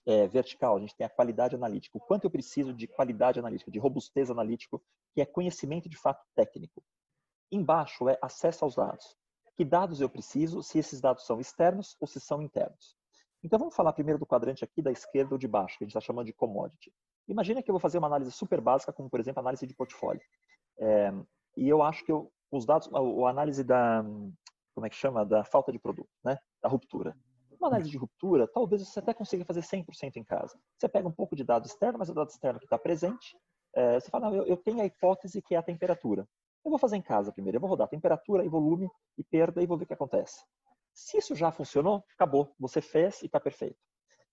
[0.05, 1.97] é, vertical, a gente tem a qualidade analítica.
[1.97, 4.81] O quanto eu preciso de qualidade analítica, de robustez analítico,
[5.13, 6.81] que é conhecimento de fato técnico.
[7.51, 9.17] Embaixo é acesso aos dados.
[9.57, 12.96] Que dados eu preciso, se esses dados são externos ou se são internos.
[13.43, 15.95] Então vamos falar primeiro do quadrante aqui da esquerda ou de baixo, que a gente
[15.95, 16.91] está chamando de commodity.
[17.27, 20.21] Imagina que eu vou fazer uma análise super básica, como por exemplo análise de portfólio.
[20.79, 21.13] É,
[21.55, 24.03] e eu acho que eu, os dados, a, análise da,
[24.73, 26.37] como é que chama, da falta de produto, né?
[26.61, 27.15] da ruptura.
[27.59, 30.57] Uma análise de ruptura, talvez você até consiga fazer 100% em casa.
[30.77, 33.35] Você pega um pouco de dado externo, mas o dado externo que está presente,
[33.75, 36.27] é, você fala, não, eu, eu, tenho a hipótese que é a temperatura.
[36.63, 39.65] Eu vou fazer em casa primeiro, eu vou rodar temperatura e volume e perda e
[39.65, 40.43] vou ver o que acontece.
[40.97, 42.51] Se isso já funcionou, acabou.
[42.59, 43.77] Você fez e está perfeito.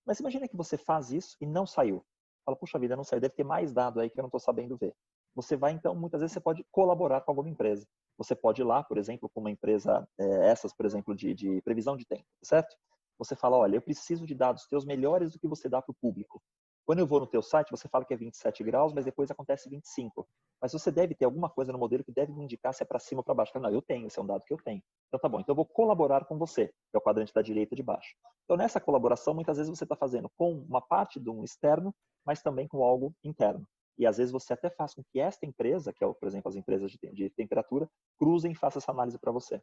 [0.03, 2.03] Mas imagina que você faz isso e não saiu.
[2.43, 4.75] Fala, puxa vida, não saiu, deve ter mais dado aí que eu não estou sabendo
[4.75, 4.95] ver.
[5.35, 7.87] Você vai, então, muitas vezes você pode colaborar com alguma empresa.
[8.17, 11.61] Você pode ir lá, por exemplo, com uma empresa, é, essas, por exemplo, de, de
[11.61, 12.75] previsão de tempo, certo?
[13.19, 15.95] você fala, olha, eu preciso de dados teus melhores do que você dá para o
[15.95, 16.43] público.
[16.87, 19.71] Quando eu vou no teu site, você fala que é 27 graus, mas depois acontece
[19.71, 20.29] 25.
[20.61, 22.99] Mas você deve ter alguma coisa no modelo que deve me indicar se é para
[22.99, 23.59] cima ou para baixo.
[23.59, 24.83] Não, eu tenho, esse é um dado que eu tenho.
[25.09, 27.75] Então tá bom, então eu vou colaborar com você, que é o quadrante da direita
[27.75, 28.15] de baixo.
[28.45, 31.95] Então nessa colaboração, muitas vezes você está fazendo com uma parte de um externo,
[32.25, 33.67] mas também com algo interno.
[33.97, 36.57] E às vezes você até faz com que esta empresa, que é, por exemplo, as
[36.57, 39.63] empresas de, temperatura, cruzem e façam essa análise para você.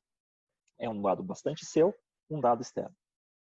[0.79, 1.93] É um dado bastante seu,
[2.29, 2.95] um dado externo.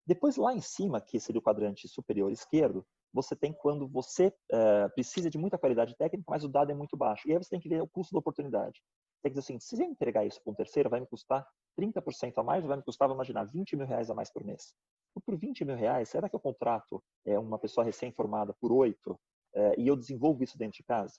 [0.07, 4.89] Depois, lá em cima, que seria o quadrante superior esquerdo, você tem quando você é,
[4.89, 7.29] precisa de muita qualidade técnica, mas o dado é muito baixo.
[7.29, 8.81] E aí você tem que ver o custo da oportunidade.
[9.23, 11.47] Tem que dizer assim, se eu entregar isso para um terceiro, vai me custar
[11.79, 14.75] 30% a mais, vai me custar, vamos imaginar, 20 mil reais a mais por mês.
[15.17, 19.21] E por 20 mil reais, será que eu contrato é, uma pessoa recém-formada por 8
[19.55, 21.15] é, e eu desenvolvo isso dentro de casa?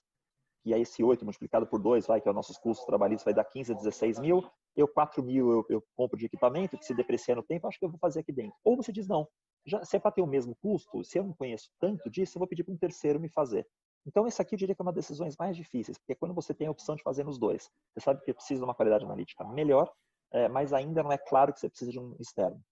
[0.64, 3.34] E aí esse 8 multiplicado por 2, vai, que é os nossos custos trabalhistas, vai
[3.34, 4.42] dar 15 a 16 mil,
[4.74, 7.84] eu 4 mil eu, eu, compro de equipamento, que se depreciar no tempo, acho que
[7.84, 8.56] eu vou fazer aqui dentro.
[8.64, 9.28] Ou você diz, não,
[9.66, 12.40] já, se é para ter o mesmo custo, se eu não conheço tanto disso, eu
[12.40, 13.66] vou pedir para um terceiro me fazer.
[14.06, 16.34] Então, esse aqui eu diria que é uma das decisões mais difíceis, porque é quando
[16.34, 17.70] você tem a opção de fazer nos dois.
[17.92, 19.90] Você sabe que precisa de uma qualidade analítica melhor,
[20.30, 22.62] é, mas ainda não é claro que você precisa de um externo.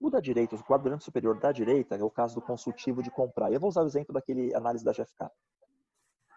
[0.00, 3.52] O da direita, o quadrante superior da direita, é o caso do consultivo de comprar.
[3.52, 5.28] Eu vou usar o exemplo daquele análise da GFK.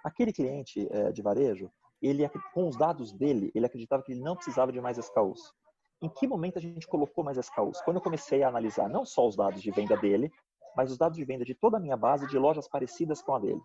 [0.03, 1.71] Aquele cliente é, de varejo,
[2.01, 5.53] ele com os dados dele, ele acreditava que ele não precisava de mais SKUs.
[6.01, 7.81] Em que momento a gente colocou mais SKUs?
[7.81, 10.31] Quando eu comecei a analisar não só os dados de venda dele,
[10.75, 13.39] mas os dados de venda de toda a minha base de lojas parecidas com a
[13.39, 13.61] dele.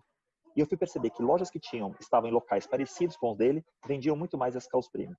[0.55, 3.63] E eu fui perceber que lojas que tinham estavam em locais parecidos com os dele
[3.85, 5.15] vendiam muito mais SKUs premium.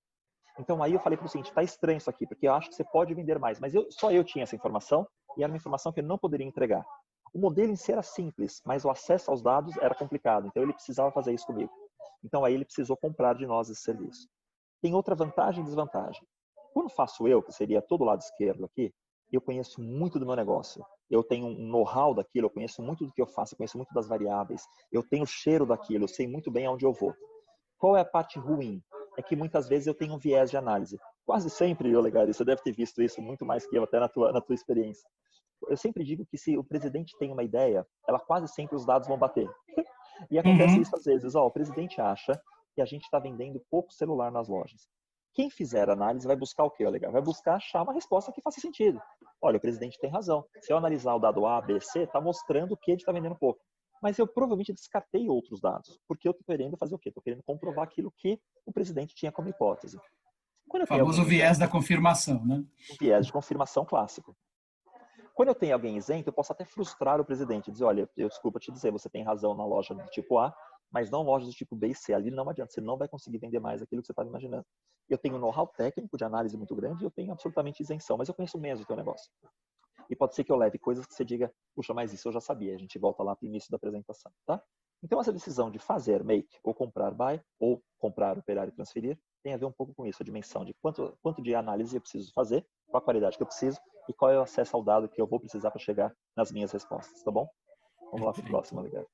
[0.59, 2.75] Então aí eu falei para o seguinte, está estranho isso aqui, porque eu acho que
[2.75, 5.93] você pode vender mais, mas eu, só eu tinha essa informação e era uma informação
[5.93, 6.85] que eu não poderia entregar.
[7.33, 10.73] O modelo em si era simples, mas o acesso aos dados era complicado, então ele
[10.73, 11.73] precisava fazer isso comigo.
[12.25, 14.29] Então aí ele precisou comprar de nós esse serviço.
[14.81, 16.23] Tem outra vantagem e desvantagem.
[16.75, 18.93] Quando faço eu, que seria todo o lado esquerdo aqui,
[19.33, 20.85] eu conheço muito do meu negócio.
[21.09, 23.95] Eu tenho um know-how daquilo, eu conheço muito do que eu faço, eu conheço muito
[23.95, 27.15] das variáveis, eu tenho o cheiro daquilo, eu sei muito bem aonde eu vou.
[27.79, 28.83] Qual é a parte ruim?
[29.17, 30.99] É que muitas vezes eu tenho um viés de análise.
[31.25, 34.09] Quase sempre, eu legal, você deve ter visto isso muito mais que eu, até na
[34.09, 35.09] tua, na tua experiência.
[35.69, 39.07] Eu sempre digo que se o presidente tem uma ideia, ela quase sempre os dados
[39.09, 39.49] vão bater.
[40.31, 40.83] E acontece uhum.
[40.83, 41.35] isso às vezes.
[41.35, 42.41] Ó, o presidente acha
[42.77, 44.87] e a gente está vendendo pouco celular nas lojas.
[45.35, 47.11] Quem fizer análise vai buscar o quê, legal?
[47.11, 49.01] Vai buscar achar uma resposta que faça sentido.
[49.43, 50.45] Olha, o presidente tem razão.
[50.61, 53.61] Se eu analisar o dado A, B, C, está mostrando que ele está vendendo pouco.
[54.01, 57.09] Mas eu provavelmente descartei outros dados, porque eu estou querendo fazer o quê?
[57.09, 59.99] Estou querendo comprovar aquilo que o presidente tinha como hipótese.
[60.85, 62.65] o famoso viés da confirmação, né?
[62.93, 64.37] O viés de confirmação clássico.
[65.35, 68.61] Quando eu tenho alguém isento, eu posso até frustrar o presidente, dizer, olha, eu desculpa
[68.61, 70.55] te dizer, você tem razão na loja do tipo A,
[70.91, 72.15] mas não lojas do tipo B e C.
[72.15, 74.65] Ali não adianta, você não vai conseguir vender mais aquilo que você estava imaginando.
[75.09, 78.29] Eu tenho um know-how técnico de análise muito grande e eu tenho absolutamente isenção, mas
[78.29, 79.31] eu conheço menos o teu negócio.
[80.09, 82.41] E pode ser que eu leve coisas que você diga, puxa, mas isso eu já
[82.41, 82.75] sabia.
[82.75, 84.63] A gente volta lá para o início da apresentação, tá?
[85.03, 89.53] Então, essa decisão de fazer make ou comprar buy, ou comprar, operar e transferir, tem
[89.53, 92.33] a ver um pouco com isso, a dimensão de quanto, quanto de análise eu preciso
[92.33, 95.21] fazer, qual a qualidade que eu preciso e qual é o acesso ao dado que
[95.21, 97.47] eu vou precisar para chegar nas minhas respostas, tá bom?
[98.11, 99.07] Vamos lá para o próximo, ligado?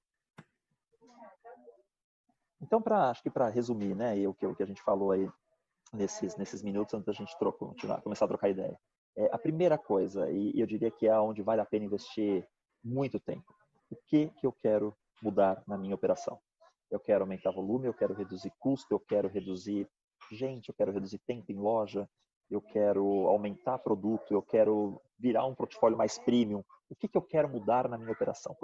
[2.60, 5.28] Então, pra, acho que para resumir, né, o que, o que a gente falou aí
[5.92, 8.78] nesses, nesses minutos antes da gente continuar, começar a trocar ideia.
[9.16, 12.46] É, a primeira coisa, e, e eu diria que é onde vale a pena investir
[12.84, 13.54] muito tempo,
[13.90, 16.38] o que, que eu quero mudar na minha operação?
[16.90, 19.88] Eu quero aumentar volume, eu quero reduzir custo, eu quero reduzir
[20.30, 22.08] gente, eu quero reduzir tempo em loja,
[22.50, 26.64] eu quero aumentar produto, eu quero virar um portfólio mais premium.
[26.88, 28.56] O que, que eu quero mudar na minha operação?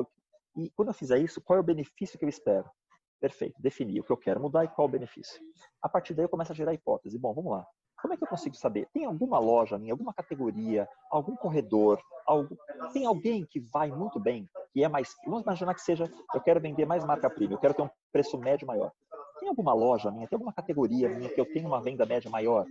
[0.56, 2.68] E quando eu fizer isso, qual é o benefício que eu espero?
[3.20, 5.40] Perfeito, definir o que eu quero mudar e qual o benefício.
[5.82, 7.18] A partir daí eu começo a gerar hipótese.
[7.18, 7.66] Bom, vamos lá.
[8.00, 8.86] Como é que eu consigo saber?
[8.92, 12.54] Tem alguma loja minha, alguma categoria, algum corredor, algum...
[12.92, 15.14] tem alguém que vai muito bem, que é mais.
[15.24, 18.36] Vamos imaginar que seja, eu quero vender mais marca premium, eu quero ter um preço
[18.36, 18.92] médio maior.
[19.40, 22.66] Tem alguma loja minha, tem alguma categoria minha que eu tenho uma venda média maior?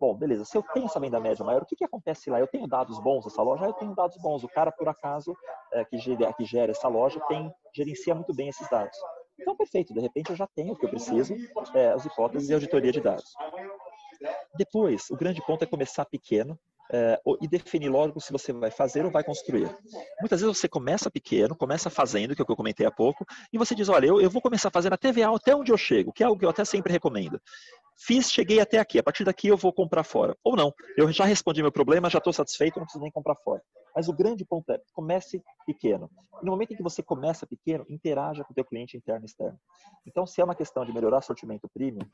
[0.00, 0.44] Bom, beleza.
[0.44, 2.38] Se eu tenho essa venda média maior, o que, que acontece lá?
[2.38, 3.64] Eu tenho dados bons dessa loja?
[3.64, 4.44] Eu tenho dados bons.
[4.44, 5.36] O cara, por acaso,
[5.72, 8.96] é, que, gera, que gera essa loja, tem gerencia muito bem esses dados.
[9.38, 11.34] Então, perfeito, de repente eu já tenho o que eu preciso,
[11.74, 13.34] é, as hipóteses e auditoria de dados.
[14.56, 16.58] Depois, o grande ponto é começar pequeno
[16.90, 19.70] é, e definir logo se você vai fazer ou vai construir.
[20.20, 23.24] Muitas vezes você começa pequeno, começa fazendo, que é o que eu comentei há pouco,
[23.52, 26.12] e você diz, olha, eu, eu vou começar fazendo a TVA até onde eu chego,
[26.12, 27.40] que é algo que eu até sempre recomendo.
[28.00, 30.36] Fiz, cheguei até aqui, a partir daqui eu vou comprar fora.
[30.44, 33.60] Ou não, eu já respondi meu problema, já estou satisfeito, não preciso nem comprar fora.
[33.94, 36.08] Mas o grande ponto é, comece pequeno.
[36.40, 39.26] E no momento em que você começa pequeno, interaja com o teu cliente interno e
[39.26, 39.58] externo.
[40.06, 42.06] Então, se é uma questão de melhorar sortimento premium,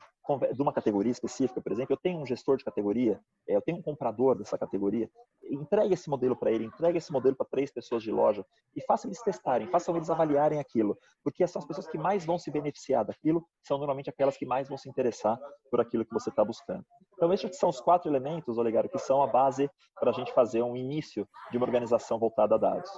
[0.51, 3.77] de uma categoria específica, por exemplo, eu tenho um gestor de categoria, é, eu tenho
[3.77, 5.07] um comprador dessa categoria,
[5.51, 8.43] entregue esse modelo para ele, entregue esse modelo para três pessoas de loja
[8.75, 12.39] e faça eles testarem, façam eles avaliarem aquilo, porque são as pessoas que mais vão
[12.39, 15.39] se beneficiar daquilo, são normalmente aquelas que mais vão se interessar
[15.75, 16.85] por aquilo que você está buscando.
[17.15, 20.61] Então, esses são os quatro elementos, Olegário, que são a base para a gente fazer
[20.61, 22.89] um início de uma organização voltada a dados.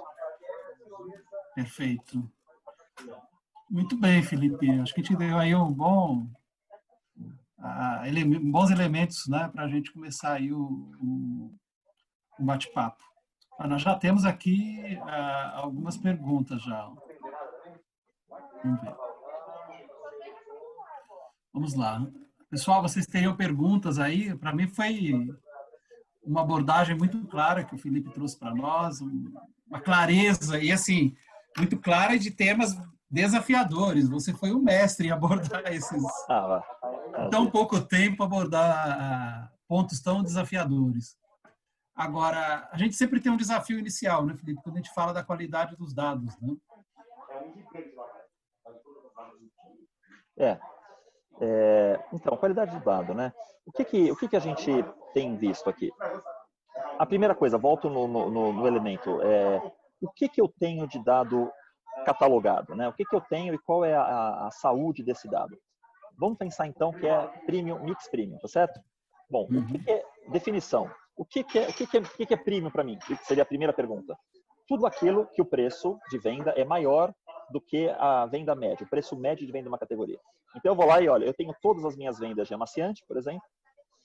[1.56, 2.30] Perfeito.
[3.68, 4.70] Muito bem, Felipe.
[4.80, 6.28] Acho que a gente deu aí um bom,
[8.04, 10.62] ele, bons elementos né, para a gente começar aí o,
[11.02, 11.52] o,
[12.38, 13.02] o bate-papo.
[13.58, 16.88] Ah, nós já temos aqui uh, algumas perguntas já.
[18.62, 18.96] Vamos ver.
[21.52, 22.06] Vamos lá.
[22.50, 24.34] Pessoal, vocês teriam perguntas aí?
[24.34, 25.28] Para mim foi
[26.22, 31.14] uma abordagem muito clara que o Felipe trouxe para nós, uma clareza e assim
[31.56, 32.74] muito clara de temas
[33.10, 34.08] desafiadores.
[34.08, 36.62] Você foi o mestre em abordar esses ah,
[37.30, 41.18] tão pouco tempo abordar ah, pontos tão desafiadores.
[41.94, 45.24] Agora, a gente sempre tem um desafio inicial, né, Felipe, quando a gente fala da
[45.24, 46.56] qualidade dos dados, né?
[50.38, 50.58] É.
[51.40, 53.32] é então, qualidade do dado, né?
[53.66, 54.70] O que que, o que que a gente
[55.12, 55.90] tem visto aqui?
[56.98, 59.60] A primeira coisa, volto no, no, no elemento, é,
[60.00, 61.50] o que que eu tenho de dado
[62.04, 62.88] catalogado, né?
[62.88, 65.58] O que, que eu tenho e qual é a, a, saúde desse dado.
[66.16, 68.80] Vamos pensar então que é premium, mix premium, tá certo?
[69.30, 69.60] Bom, uhum.
[69.60, 70.90] o que, que, é definição?
[71.16, 72.98] O que, que é, o que, que é, o que, que é premium para mim?
[73.24, 74.16] Seria a primeira pergunta.
[74.66, 77.12] Tudo aquilo que o preço de venda é maior
[77.50, 80.18] do que a venda média, o preço médio de venda de uma categoria.
[80.56, 83.16] Então eu vou lá e olha, eu tenho todas as minhas vendas de amaciante, por
[83.16, 83.42] exemplo,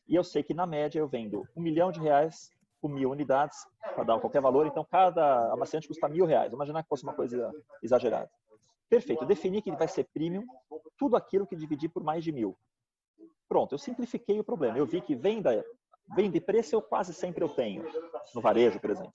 [0.08, 2.52] e eu sei que na média eu vendo um milhão de reais
[2.82, 6.52] por mil unidades, para dar qualquer valor, então cada amaciante custa mil reais.
[6.52, 7.50] Imaginar que fosse uma coisa
[7.82, 8.30] exagerada.
[8.90, 10.46] Perfeito, defini que vai ser premium,
[10.98, 12.58] tudo aquilo que dividir por mais de mil.
[13.48, 14.78] Pronto, eu simplifiquei o problema.
[14.78, 15.66] Eu vi que venda,
[16.14, 17.86] venda e preço eu quase sempre eu tenho,
[18.36, 19.14] no varejo, por exemplo.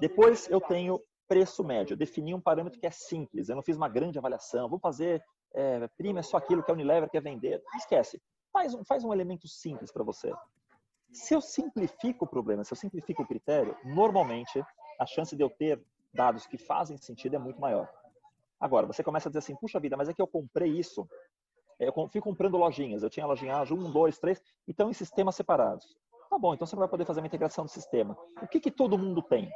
[0.00, 1.94] Depois eu tenho preço médio.
[1.94, 3.48] Eu defini um parâmetro que é simples.
[3.48, 4.68] Eu não fiz uma grande avaliação.
[4.68, 5.22] Vou fazer
[5.54, 7.62] é, prima é só aquilo que a Unilever quer vender.
[7.76, 8.20] Esquece.
[8.52, 10.32] Faz um, faz um elemento simples para você.
[11.12, 14.64] Se eu simplifico o problema, se eu simplifico o critério, normalmente
[14.98, 17.88] a chance de eu ter dados que fazem sentido é muito maior.
[18.60, 21.06] Agora, você começa a dizer assim, puxa vida, mas é que eu comprei isso
[21.82, 23.02] eu fui comprando lojinhas.
[23.02, 25.96] Eu tinha lojinha A, um, dois, três, então em sistemas separados.
[26.30, 28.16] Tá bom, então você vai poder fazer uma integração do sistema.
[28.40, 29.50] O que, que todo mundo tem?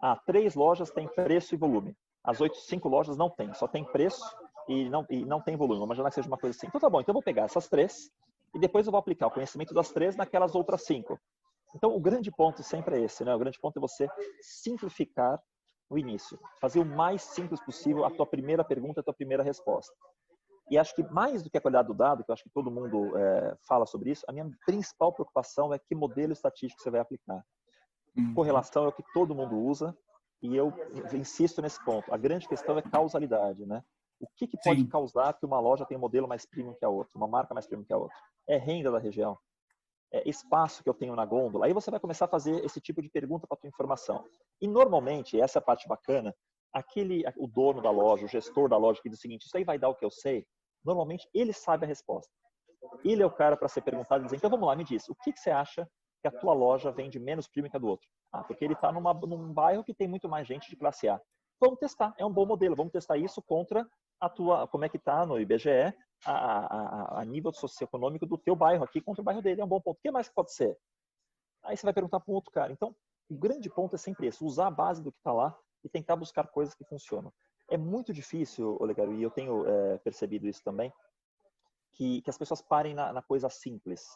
[0.00, 1.94] Ah, três lojas têm preço e volume.
[2.24, 4.24] As oito, cinco lojas não têm, só tem preço
[4.68, 5.80] e não, e não tem volume.
[5.80, 6.66] Vamos imaginar que seja uma coisa assim.
[6.66, 8.10] Então tá bom, então eu vou pegar essas três
[8.54, 11.18] e depois eu vou aplicar o conhecimento das três naquelas outras cinco.
[11.74, 13.34] Então o grande ponto sempre é esse, né?
[13.34, 14.08] O grande ponto é você
[14.40, 15.40] simplificar
[15.88, 19.94] o início, fazer o mais simples possível a tua primeira pergunta, a tua primeira resposta.
[20.68, 22.72] E acho que mais do que a qualidade do dado, que eu acho que todo
[22.72, 27.00] mundo é, fala sobre isso, a minha principal preocupação é que modelo estatístico você vai
[27.00, 27.40] aplicar.
[28.16, 28.34] Uhum.
[28.34, 29.96] Correlação é o que todo mundo usa
[30.42, 30.72] e eu
[31.12, 32.12] insisto nesse ponto.
[32.12, 33.82] A grande questão é causalidade, né?
[34.20, 34.88] O que, que pode Sim.
[34.88, 37.66] causar que uma loja tenha um modelo mais premium que a outra, uma marca mais
[37.66, 38.16] premium que a outra?
[38.48, 39.38] É renda da região?
[40.12, 41.66] É espaço que eu tenho na gôndola?
[41.66, 44.24] Aí você vai começar a fazer esse tipo de pergunta para a tua informação.
[44.60, 46.34] E normalmente, essa é a parte bacana,
[46.72, 49.64] aquele, o dono da loja, o gestor da loja que diz o seguinte, isso aí
[49.64, 50.46] vai dar o que eu sei,
[50.84, 52.32] normalmente ele sabe a resposta.
[53.04, 55.14] Ele é o cara para ser perguntado e dizer, então vamos lá, me diz, o
[55.14, 55.88] que, que você acha
[56.22, 58.08] que a tua loja vende menos premium que a do outro?
[58.32, 61.20] Ah, porque ele está num bairro que tem muito mais gente de classe A.
[61.60, 63.86] Vamos testar, é um bom modelo, vamos testar isso contra
[64.70, 69.00] como é que está no IBGE, a, a, a, nível socioeconômico do teu bairro aqui
[69.00, 69.98] contra o bairro dele, é um bom ponto.
[69.98, 70.76] O que mais que pode ser?
[71.62, 72.72] Aí você vai perguntar para outro cara.
[72.72, 72.94] Então,
[73.28, 76.16] o grande ponto é sempre esse, usar a base do que está lá e tentar
[76.16, 77.32] buscar coisas que funcionam.
[77.68, 80.92] É muito difícil, Olegário, e eu tenho é, percebido isso também,
[81.92, 84.06] que, que as pessoas parem na, na coisa simples.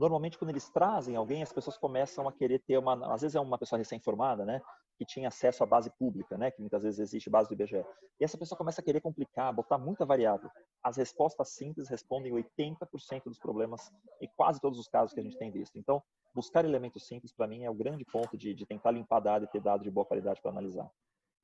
[0.00, 3.12] Normalmente, quando eles trazem alguém, as pessoas começam a querer ter uma.
[3.12, 4.62] Às vezes é uma pessoa recém-formada, né?
[4.98, 6.50] Que tinha acesso à base pública, né?
[6.50, 7.84] Que muitas vezes existe base do IBGE.
[8.18, 10.50] E essa pessoa começa a querer complicar, botar muita variável.
[10.82, 15.36] As respostas simples respondem 80% dos problemas e quase todos os casos que a gente
[15.36, 15.78] tem visto.
[15.78, 16.02] Então,
[16.34, 19.48] buscar elementos simples, para mim, é o grande ponto de, de tentar limpar dado e
[19.48, 20.90] ter dado de boa qualidade para analisar.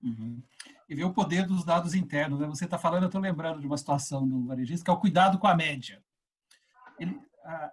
[0.03, 0.42] Uhum.
[0.88, 2.40] E ver o poder dos dados internos.
[2.40, 2.47] Né?
[2.47, 5.38] Você está falando, eu estou lembrando de uma situação do varejista, que é o cuidado
[5.38, 6.03] com a média.
[6.99, 7.21] Ele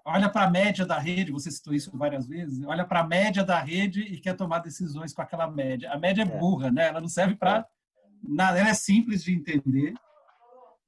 [0.05, 3.43] olha para a média da rede, você citou isso várias vezes, olha para a média
[3.43, 5.91] da rede e quer tomar decisões com aquela média.
[5.91, 6.37] A média é, é.
[6.37, 6.87] burra, né?
[6.87, 7.65] ela não serve para é.
[8.21, 9.93] nada, ela é simples de entender,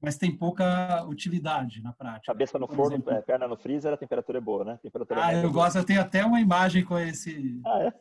[0.02, 2.32] mas tem pouca utilidade na prática.
[2.34, 4.80] Cabeça no forno, exemplo, é, perna no freezer, a temperatura é boa, né?
[4.82, 7.60] Temperatura ah, eu gosto, eu tenho até uma imagem com esse...
[7.66, 7.94] Ah, é?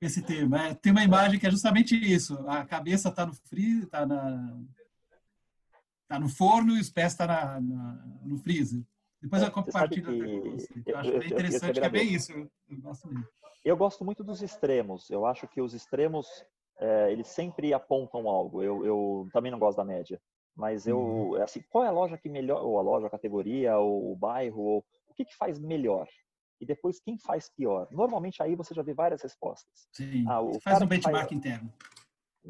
[0.00, 0.68] esse tema.
[0.68, 2.38] É, tem uma imagem que é justamente isso.
[2.48, 4.56] A cabeça está no freezer, está na
[6.08, 8.82] tá no forno e os pés estão tá no freezer.
[9.20, 10.90] Depois é, eu compartilho que...
[10.90, 12.32] Eu, acho bem interessante, eu, eu, que é bem isso.
[12.32, 13.08] Eu gosto,
[13.64, 15.10] eu gosto muito dos extremos.
[15.10, 16.26] Eu acho que os extremos,
[16.78, 18.62] é, eles sempre apontam algo.
[18.62, 20.20] Eu, eu também não gosto da média.
[20.56, 21.42] Mas eu, uhum.
[21.42, 24.60] Assim, qual é a loja que melhor, ou a loja, a categoria, ou o bairro,
[24.60, 26.08] ou o que, que faz melhor?
[26.60, 27.88] e depois quem faz pior.
[27.90, 29.88] Normalmente aí você já vê várias respostas.
[29.92, 30.24] Sim.
[30.28, 31.32] Ah, o faz um benchmark faz...
[31.32, 31.72] interno.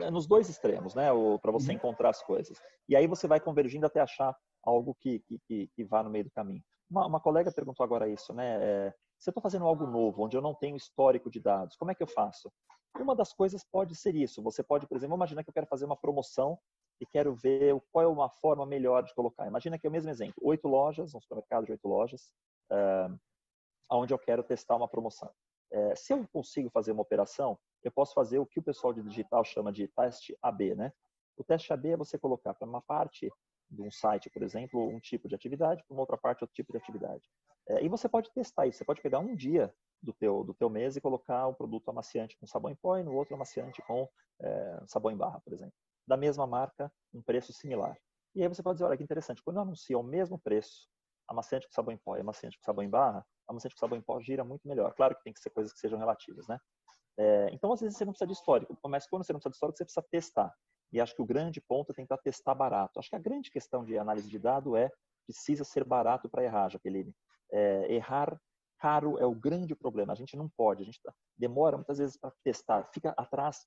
[0.01, 1.09] É, nos dois extremos, né?
[1.41, 1.77] Para você uhum.
[1.77, 2.59] encontrar as coisas.
[2.89, 6.31] E aí você vai convergindo até achar algo que, que, que vá no meio do
[6.31, 6.63] caminho.
[6.91, 8.59] Uma, uma colega perguntou agora isso, né?
[8.61, 11.91] É, se eu estou fazendo algo novo, onde eu não tenho histórico de dados, como
[11.91, 12.51] é que eu faço?
[12.99, 14.43] Uma das coisas pode ser isso.
[14.43, 16.59] Você pode, por exemplo, imaginar que eu quero fazer uma promoção
[17.01, 19.47] e quero ver qual é uma forma melhor de colocar.
[19.47, 20.35] Imagina que é o mesmo exemplo.
[20.43, 22.33] Oito lojas, um supermercado de oito lojas.
[22.71, 23.19] Uh,
[23.91, 25.31] onde eu quero testar uma promoção.
[25.73, 29.03] É, se eu consigo fazer uma operação, eu posso fazer o que o pessoal de
[29.03, 30.93] digital chama de teste AB, né?
[31.37, 33.33] O teste AB é você colocar para uma parte
[33.71, 36.73] de um site, por exemplo, um tipo de atividade, para uma outra parte outro tipo
[36.73, 37.23] de atividade.
[37.69, 38.79] É, e você pode testar isso.
[38.79, 42.37] Você pode pegar um dia do teu do teu mês e colocar um produto amaciante
[42.39, 44.09] com sabão em pó e no outro amaciante com
[44.41, 45.75] é, sabão em barra, por exemplo.
[46.07, 47.97] Da mesma marca, um preço similar.
[48.35, 50.89] E aí você pode dizer, olha que interessante, quando eu anuncio o mesmo preço,
[51.29, 54.03] amaciante com sabão em pó e amaciante com sabão em barra, amaciante com sabão em
[54.03, 54.95] pó gira muito melhor.
[54.95, 56.59] Claro que tem que ser coisas que sejam relativas, né?
[57.19, 59.57] É, então, às vezes, você não precisa de histórico, mas quando você não precisa de
[59.57, 60.55] histórico, você precisa testar.
[60.93, 62.99] E acho que o grande ponto é tentar testar barato.
[62.99, 64.91] Acho que a grande questão de análise de dado é
[65.27, 67.15] precisa ser barato para errar, Jaqueline.
[67.53, 68.41] É, errar
[68.79, 70.13] caro é o grande problema.
[70.13, 73.67] A gente não pode, a gente tá, demora muitas vezes para testar, fica atrás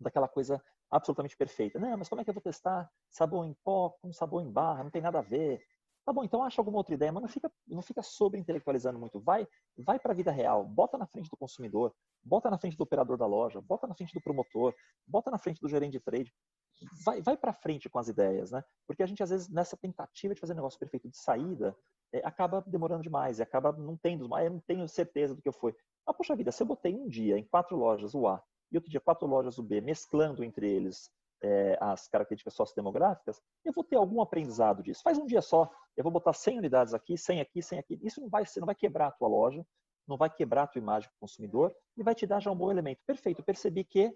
[0.00, 1.78] daquela coisa absolutamente perfeita.
[1.78, 4.84] Não, mas como é que eu vou testar sabão em pó com sabão em barra?
[4.84, 5.60] Não tem nada a ver.
[6.04, 9.18] Tá bom, então acha alguma outra ideia, mas não fica, não fica sobre intelectualizando muito.
[9.20, 12.82] Vai, vai para a vida real, bota na frente do consumidor, bota na frente do
[12.82, 14.74] operador da loja, bota na frente do promotor,
[15.06, 16.32] bota na frente do gerente de trade.
[17.04, 18.62] Vai, vai para frente com as ideias, né?
[18.86, 21.76] Porque a gente às vezes nessa tentativa de fazer um negócio perfeito de saída
[22.12, 25.52] é, acaba demorando demais e acaba não tendo, eu não tenho certeza do que eu
[25.52, 25.74] fui.
[26.06, 28.90] Ah, poxa vida, se eu botei um dia em quatro lojas o A e outro
[28.90, 31.10] dia quatro lojas o B, mesclando entre eles
[31.42, 35.02] é, as características sociodemográficas, eu vou ter algum aprendizado disso.
[35.02, 37.98] Faz um dia só, eu vou botar 100 unidades aqui, 100 aqui, 100 aqui.
[38.02, 39.64] Isso não vai, não vai quebrar a tua loja,
[40.06, 42.56] não vai quebrar a tua imagem para o consumidor e vai te dar já um
[42.56, 43.00] bom elemento.
[43.06, 44.14] Perfeito, percebi que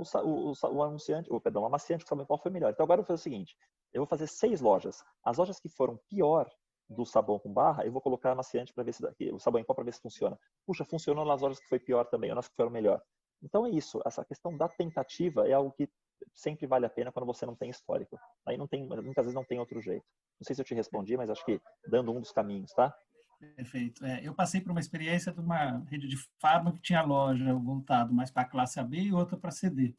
[0.00, 2.70] o, o, o anunciante, ou, perdão, o amaciante que sabão em pó foi melhor.
[2.70, 3.56] Então agora eu vou fazer o seguinte,
[3.92, 5.02] eu vou fazer seis lojas.
[5.24, 6.48] As lojas que foram pior,
[6.88, 9.64] do sabão com barra, eu vou colocar amaciante para ver se daqui, o sabão em
[9.64, 10.38] pó para ver se funciona.
[10.66, 13.02] Puxa, funcionou nas horas que foi pior também, ou nas que foram melhor.
[13.42, 15.88] Então é isso, essa questão da tentativa é algo que
[16.34, 18.18] sempre vale a pena quando você não tem histórico.
[18.46, 20.04] Aí não tem, muitas vezes não tem outro jeito.
[20.40, 22.94] Não sei se eu te respondi, mas acho que dando um dos caminhos, tá?
[23.38, 24.04] Perfeito.
[24.04, 28.12] É, eu passei por uma experiência de uma rede de fábrica que tinha loja voltado
[28.12, 29.94] mais para a classe AB e outra para CD.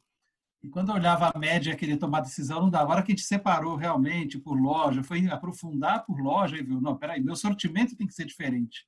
[0.61, 2.91] E quando eu olhava a média e queria tomar decisão, não dava.
[2.91, 6.81] A hora que a gente separou realmente por loja, foi aprofundar por loja e viu,
[6.81, 8.85] não, peraí, meu sortimento tem que ser diferente.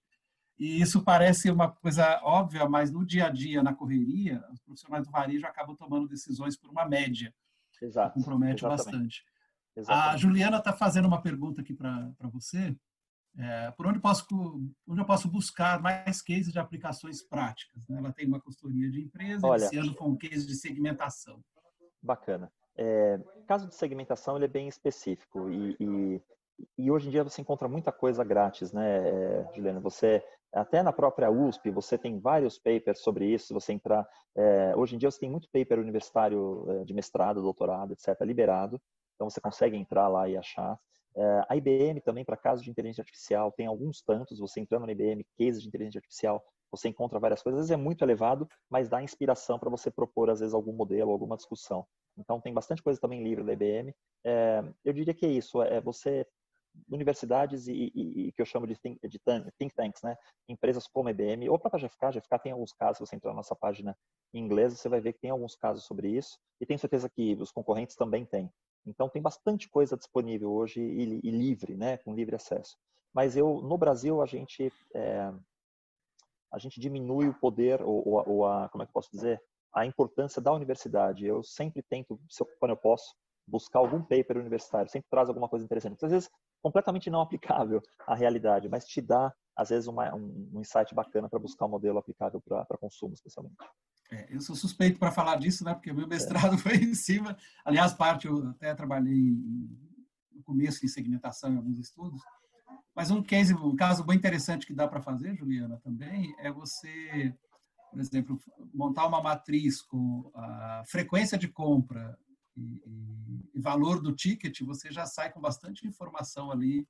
[0.59, 5.05] E isso parece uma coisa óbvia, mas no dia a dia, na correria, os profissionais
[5.05, 7.33] do varejo acabam tomando decisões por uma média.
[7.81, 8.13] Exato.
[8.13, 8.85] Que compromete exatamente.
[8.85, 9.25] bastante.
[9.75, 10.13] Exatamente.
[10.13, 12.75] A Juliana está fazendo uma pergunta aqui para você.
[13.37, 14.25] É, por onde, posso,
[14.87, 17.87] onde eu posso buscar mais cases de aplicações práticas?
[17.87, 17.97] Né?
[17.97, 21.41] Ela tem uma consultoria de empresa, Olha, esse ano foi um case de segmentação.
[22.01, 22.51] Bacana.
[22.75, 26.21] É, caso de segmentação, ele é bem específico e, e,
[26.77, 29.79] e, hoje em dia você encontra muita coisa grátis, né, é, Juliana?
[29.79, 34.07] Você, até na própria USP, você tem vários papers sobre isso, se você entrar...
[34.35, 38.81] É, hoje em dia você tem muito paper universitário é, de mestrado, doutorado, etc., liberado,
[39.15, 40.77] então você consegue entrar lá e achar.
[41.15, 44.91] É, a IBM também, para casos de inteligência artificial, tem alguns tantos, você entrando na
[44.91, 48.87] IBM, cases de inteligência artificial, você encontra várias coisas, às vezes é muito elevado, mas
[48.87, 51.85] dá inspiração para você propor, às vezes, algum modelo, alguma discussão.
[52.17, 53.93] Então, tem bastante coisa também livre da IBM.
[54.25, 56.25] É, eu diria que é isso, é você,
[56.89, 59.19] universidades e, e, e que eu chamo de think, de
[59.57, 60.15] think, tanks, né?
[60.47, 63.15] empresas como a IBM, ou a própria GFK, a GFK tem alguns casos, se você
[63.15, 63.97] entrar na nossa página
[64.33, 67.33] em inglês, você vai ver que tem alguns casos sobre isso, e tenho certeza que
[67.35, 68.51] os concorrentes também têm.
[68.85, 71.97] Então, tem bastante coisa disponível hoje e, e livre, né?
[71.97, 72.77] com livre acesso.
[73.13, 74.71] Mas eu, no Brasil, a gente...
[74.93, 75.31] É,
[76.51, 79.41] a gente diminui o poder, ou, ou, ou a, como é que eu posso dizer,
[79.73, 81.25] a importância da universidade.
[81.25, 82.19] Eu sempre tento,
[82.59, 83.15] quando eu posso,
[83.47, 86.03] buscar algum paper universitário, sempre traz alguma coisa interessante.
[86.05, 86.29] Às vezes,
[86.61, 91.29] completamente não aplicável à realidade, mas te dá, às vezes, uma, um, um insight bacana
[91.29, 93.57] para buscar um modelo aplicável para consumo, especialmente.
[94.11, 95.73] É, eu sou suspeito para falar disso, né?
[95.73, 96.57] Porque meu mestrado é.
[96.59, 97.37] foi em cima.
[97.63, 99.31] Aliás, parte eu até trabalhei
[100.33, 102.21] no começo em segmentação em alguns estudos.
[102.93, 107.33] Mas um case, um caso bem interessante que dá para fazer, Juliana, também, é você,
[107.89, 108.37] por exemplo,
[108.73, 112.17] montar uma matriz com a frequência de compra
[112.57, 116.85] e, e valor do ticket, você já sai com bastante informação ali.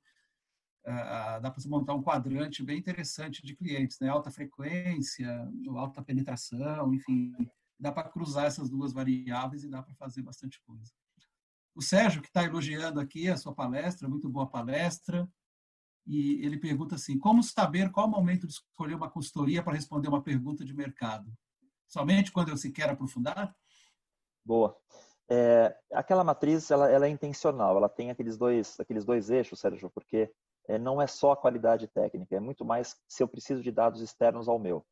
[0.84, 4.08] Dá para montar um quadrante bem interessante de clientes, né?
[4.08, 7.32] Alta frequência, alta penetração, enfim,
[7.78, 10.92] dá para cruzar essas duas variáveis e dá para fazer bastante coisa.
[11.74, 15.28] O Sérgio, que está elogiando aqui a sua palestra, muito boa palestra
[16.06, 20.22] e ele pergunta assim: como saber qual momento de escolher uma consultoria para responder uma
[20.22, 21.32] pergunta de mercado?
[21.86, 23.54] Somente quando eu se quer aprofundar?
[24.44, 24.76] Boa.
[25.28, 29.90] É, aquela matriz ela, ela, é intencional, ela tem aqueles dois, aqueles dois eixos, Sérgio,
[29.90, 30.30] porque
[30.80, 34.48] não é só a qualidade técnica, é muito mais se eu preciso de dados externos
[34.48, 34.84] ao meu.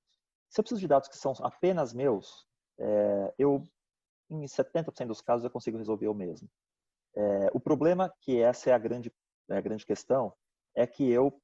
[0.49, 2.47] Se eu preciso de dados que são apenas meus,
[2.79, 3.63] é, eu,
[4.29, 6.49] em 70% dos casos, eu consigo resolver o mesmo.
[7.17, 9.13] É, o problema, que essa é a grande,
[9.49, 10.33] é a grande questão,
[10.75, 11.41] é que eu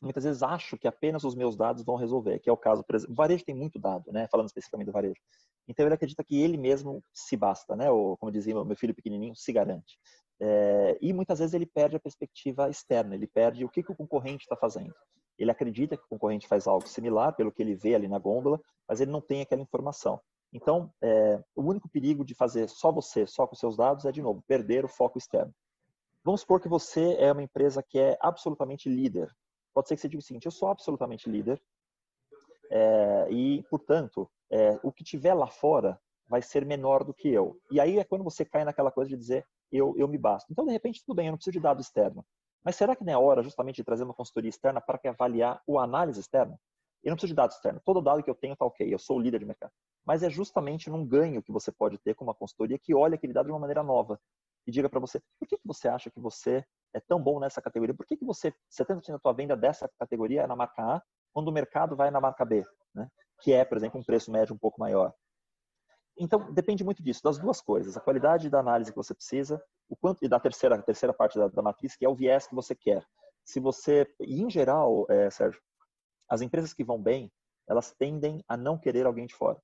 [0.00, 2.96] muitas vezes acho que apenas os meus dados vão resolver, que é o caso, por
[2.96, 5.20] exemplo, o varejo tem muito dado, né, falando especificamente do varejo.
[5.68, 9.36] Então ele acredita que ele mesmo se basta, né, ou como dizia meu filho pequenininho,
[9.36, 9.98] se garante.
[10.40, 13.96] É, e muitas vezes ele perde a perspectiva externa, ele perde o que, que o
[13.96, 14.94] concorrente está fazendo.
[15.38, 18.60] Ele acredita que o concorrente faz algo similar, pelo que ele vê ali na gôndola,
[18.88, 20.20] mas ele não tem aquela informação.
[20.52, 24.20] Então, é, o único perigo de fazer só você, só com seus dados, é, de
[24.20, 25.54] novo, perder o foco externo.
[26.24, 29.30] Vamos supor que você é uma empresa que é absolutamente líder.
[29.72, 31.62] Pode ser que você diga o seguinte: eu sou absolutamente líder
[32.70, 37.58] é, e, portanto, é, o que tiver lá fora vai ser menor do que eu.
[37.70, 40.50] E aí é quando você cai naquela coisa de dizer eu, eu me basto.
[40.50, 42.24] Então, de repente, tudo bem, eu não preciso de dado externo.
[42.64, 45.78] Mas será que não é hora justamente de trazer uma consultoria externa para avaliar o
[45.78, 46.58] análise externa?
[47.02, 47.80] Eu não preciso de dado externo.
[47.84, 48.92] Todo dado que eu tenho está ok.
[48.92, 49.72] Eu sou o líder de mercado.
[50.04, 53.32] Mas é justamente num ganho que você pode ter com uma consultoria que olha aquele
[53.32, 54.20] dado de uma maneira nova
[54.66, 56.64] e diga para você, por que, que você acha que você
[56.94, 57.94] é tão bom nessa categoria?
[57.94, 61.02] Por que, que você, 70% da tua venda dessa categoria é na marca A,
[61.32, 62.64] quando o mercado vai na marca B,
[62.94, 63.08] né?
[63.40, 65.14] que é, por exemplo, um preço médio um pouco maior?
[66.22, 67.96] Então, depende muito disso, das duas coisas.
[67.96, 71.38] A qualidade da análise que você precisa, o quanto e da terceira, a terceira parte
[71.38, 73.02] da, da matriz, que é o viés que você quer.
[73.42, 75.58] Se você, e em geral, é, Sérgio,
[76.28, 77.32] as empresas que vão bem,
[77.66, 79.58] elas tendem a não querer alguém de fora.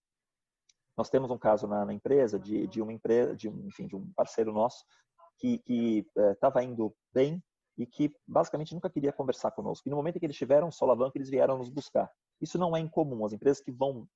[0.96, 3.94] Nós temos um caso na, na empresa de, de uma empresa, de um, enfim, de
[3.94, 4.82] um parceiro nosso
[5.38, 7.44] que estava é, indo bem
[7.76, 9.86] e que basicamente nunca queria conversar conosco.
[9.86, 12.10] E no momento em que eles tiveram um solavanco, eles vieram nos buscar.
[12.40, 13.26] Isso não é incomum.
[13.26, 14.08] As empresas que vão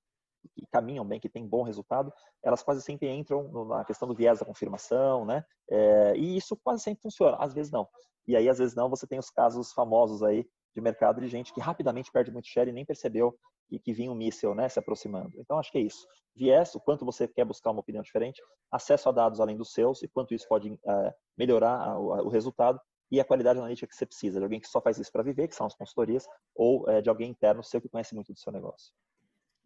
[0.55, 2.13] que caminham bem, que têm bom resultado,
[2.43, 5.45] elas quase sempre entram na questão do viés da confirmação, né?
[5.71, 7.37] É, e isso quase sempre funciona.
[7.39, 7.89] Às vezes não.
[8.27, 11.53] E aí, às vezes, não, você tem os casos famosos aí de mercado de gente
[11.53, 13.37] que rapidamente perde muito share e nem percebeu
[13.69, 15.33] que, que vinha um míssil né, se aproximando.
[15.39, 16.07] Então, acho que é isso.
[16.35, 20.03] Viés, o quanto você quer buscar uma opinião diferente, acesso a dados além dos seus
[20.03, 22.81] e quanto isso pode é, melhorar o, o resultado
[23.11, 25.49] e a qualidade analítica que você precisa, de alguém que só faz isso para viver,
[25.49, 28.53] que são as consultorias, ou é, de alguém interno seu que conhece muito do seu
[28.53, 28.93] negócio.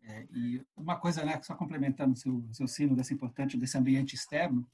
[0.07, 4.14] É, e uma coisa, né, só complementando o seu, seu sino desse importante desse ambiente
[4.14, 4.66] externo,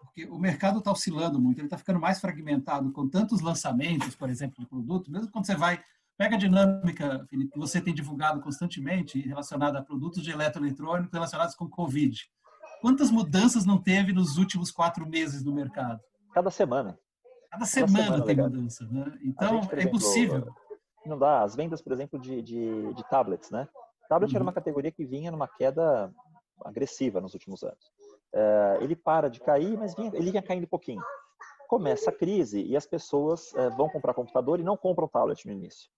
[0.00, 4.28] porque o mercado está oscilando muito, ele está ficando mais fragmentado com tantos lançamentos, por
[4.28, 5.82] exemplo, de produto, mesmo quando você vai,
[6.16, 11.54] pega a dinâmica, Felipe, que você tem divulgado constantemente relacionada a produtos de eletroeletrônico relacionados
[11.54, 12.28] com Covid.
[12.80, 16.00] Quantas mudanças não teve nos últimos quatro meses no mercado?
[16.32, 16.98] Cada semana.
[17.50, 18.50] Cada semana, semana tem legal.
[18.50, 19.18] mudança, né?
[19.22, 20.54] Então, gente, é exemplo, impossível.
[21.06, 21.42] Não dá.
[21.42, 23.66] As vendas, por exemplo, de, de, de tablets, né?
[24.08, 24.36] Tablet uhum.
[24.36, 26.12] era uma categoria que vinha numa queda
[26.64, 27.92] agressiva nos últimos anos.
[28.32, 31.02] É, ele para de cair, mas vinha, ele vinha caindo um pouquinho.
[31.68, 35.52] Começa a crise e as pessoas é, vão comprar computador e não compram tablet no
[35.52, 35.90] início.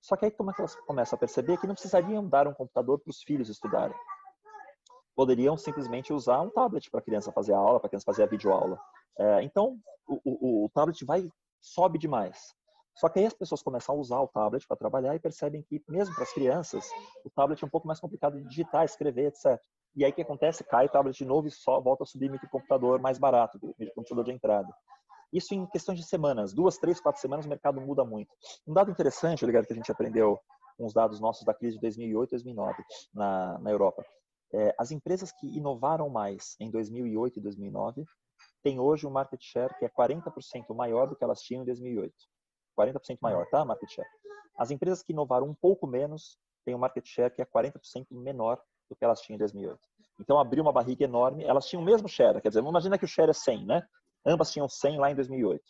[0.00, 2.54] Só que aí como é que elas começam a perceber que não precisariam dar um
[2.54, 3.96] computador para os filhos estudarem.
[5.14, 8.22] Poderiam simplesmente usar um tablet para a criança fazer a aula, para a criança fazer
[8.22, 8.80] a videoaula.
[9.18, 11.28] É, então, o, o, o tablet vai
[11.60, 12.54] sobe demais.
[12.98, 15.80] Só que aí as pessoas começam a usar o tablet para trabalhar e percebem que,
[15.88, 16.84] mesmo para as crianças,
[17.24, 19.56] o tablet é um pouco mais complicado de digitar, escrever, etc.
[19.94, 20.64] E aí o que acontece?
[20.64, 24.32] Cai o tablet de novo e só volta a subir microcomputador mais barato, microcomputador de
[24.32, 24.68] entrada.
[25.32, 28.34] Isso em questões de semanas, duas, três, quatro semanas, o mercado muda muito.
[28.66, 30.36] Um dado interessante, ligado que a gente aprendeu
[30.76, 32.82] com os dados nossos da crise de 2008 e 2009
[33.14, 34.04] na, na Europa.
[34.52, 38.04] É, as empresas que inovaram mais em 2008 e 2009
[38.60, 42.12] têm hoje um market share que é 40% maior do que elas tinham em 2008.
[42.78, 43.64] 40% maior, tá?
[43.64, 44.08] Market share.
[44.56, 48.60] As empresas que inovaram um pouco menos têm um market share que é 40% menor
[48.88, 49.78] do que elas tinham em 2008.
[50.20, 51.44] Então abriu uma barriga enorme.
[51.44, 53.82] Elas tinham o mesmo share, quer dizer, imagina que o share é 100, né?
[54.26, 55.62] Ambas tinham 100 lá em 2008.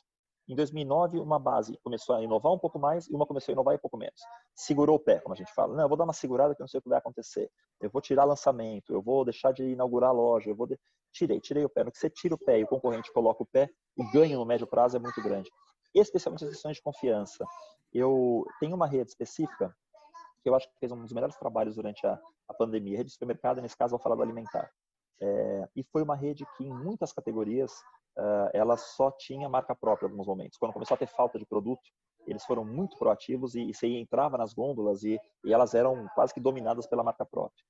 [0.48, 3.74] Em 2009, uma base começou a inovar um pouco mais e uma começou a inovar
[3.74, 4.18] um pouco menos.
[4.54, 5.76] Segurou o pé, como a gente fala.
[5.76, 7.50] Não, eu vou dar uma segurada que eu não sei o que vai acontecer.
[7.82, 10.78] Eu vou tirar lançamento, eu vou deixar de inaugurar a loja, eu vou de...
[11.12, 11.84] tirei, tirei o pé.
[11.84, 14.46] No que você tira o pé e o concorrente coloca o pé, o ganho no
[14.46, 15.50] médio prazo é muito grande
[15.94, 17.44] especialmente as questões de confiança.
[17.92, 19.74] Eu tenho uma rede específica
[20.42, 22.18] que eu acho que fez um dos melhores trabalhos durante a,
[22.48, 24.70] a pandemia, a rede de supermercado, nesse caso, vou falar do alimentar.
[25.20, 27.72] É, e foi uma rede que, em muitas categorias,
[28.16, 30.58] uh, ela só tinha marca própria em alguns momentos.
[30.58, 31.82] Quando começou a ter falta de produto,
[32.26, 36.32] eles foram muito proativos e, e você entrava nas gôndolas e, e elas eram quase
[36.32, 37.64] que dominadas pela marca própria.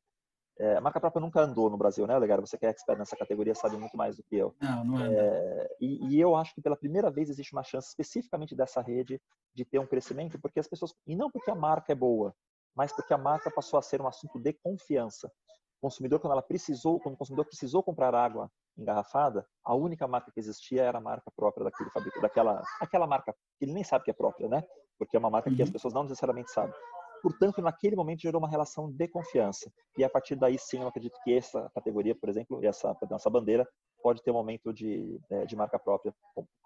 [0.61, 2.41] É, a marca própria nunca andou no Brasil, né, Legal?
[2.41, 4.55] Você que é expert nessa categoria sabe muito mais do que eu.
[4.61, 5.15] Não, não é.
[5.15, 9.21] é e, e, eu acho que pela primeira vez existe uma chance especificamente dessa rede
[9.55, 12.35] de ter um crescimento, porque as pessoas e não porque a marca é boa,
[12.75, 15.31] mas porque a marca passou a ser um assunto de confiança.
[15.79, 20.33] O consumidor quando ela precisou, quando o consumidor precisou comprar água engarrafada, a única marca
[20.33, 24.05] que existia era a marca própria daquele fabricante, daquela, aquela marca que ele nem sabe
[24.05, 24.65] que é própria, né?
[24.99, 25.57] Porque é uma marca uhum.
[25.57, 25.73] que as uhum.
[25.73, 26.75] pessoas não necessariamente sabem.
[27.23, 29.71] Portanto, naquele momento gerou uma relação de confiança.
[29.97, 33.69] E a partir daí, sim, eu acredito que essa categoria, por exemplo, essa, essa bandeira,
[34.03, 36.15] pode ter um momento de, é, de marca própria,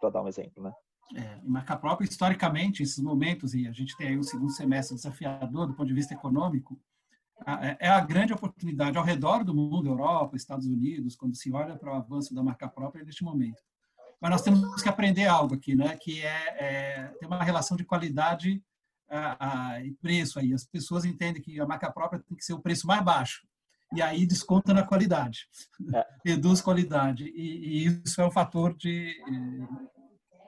[0.00, 0.72] para dar um exemplo, né?
[1.14, 5.66] É, marca própria, historicamente, esses momentos, e a gente tem aí um segundo semestre desafiador
[5.66, 6.78] do ponto de vista econômico,
[7.46, 11.76] é, é a grande oportunidade ao redor do mundo, Europa, Estados Unidos, quando se olha
[11.76, 13.62] para o avanço da marca própria neste momento.
[14.20, 15.96] Mas nós temos que aprender algo aqui, né?
[16.00, 18.62] que é, é ter uma relação de qualidade
[19.12, 20.52] a, a, preço aí.
[20.52, 23.46] As pessoas entendem que a marca própria tem que ser o preço mais baixo.
[23.94, 25.46] E aí desconta na qualidade,
[25.94, 26.06] é.
[26.24, 27.24] reduz qualidade.
[27.24, 29.14] E, e, isso é um fator de.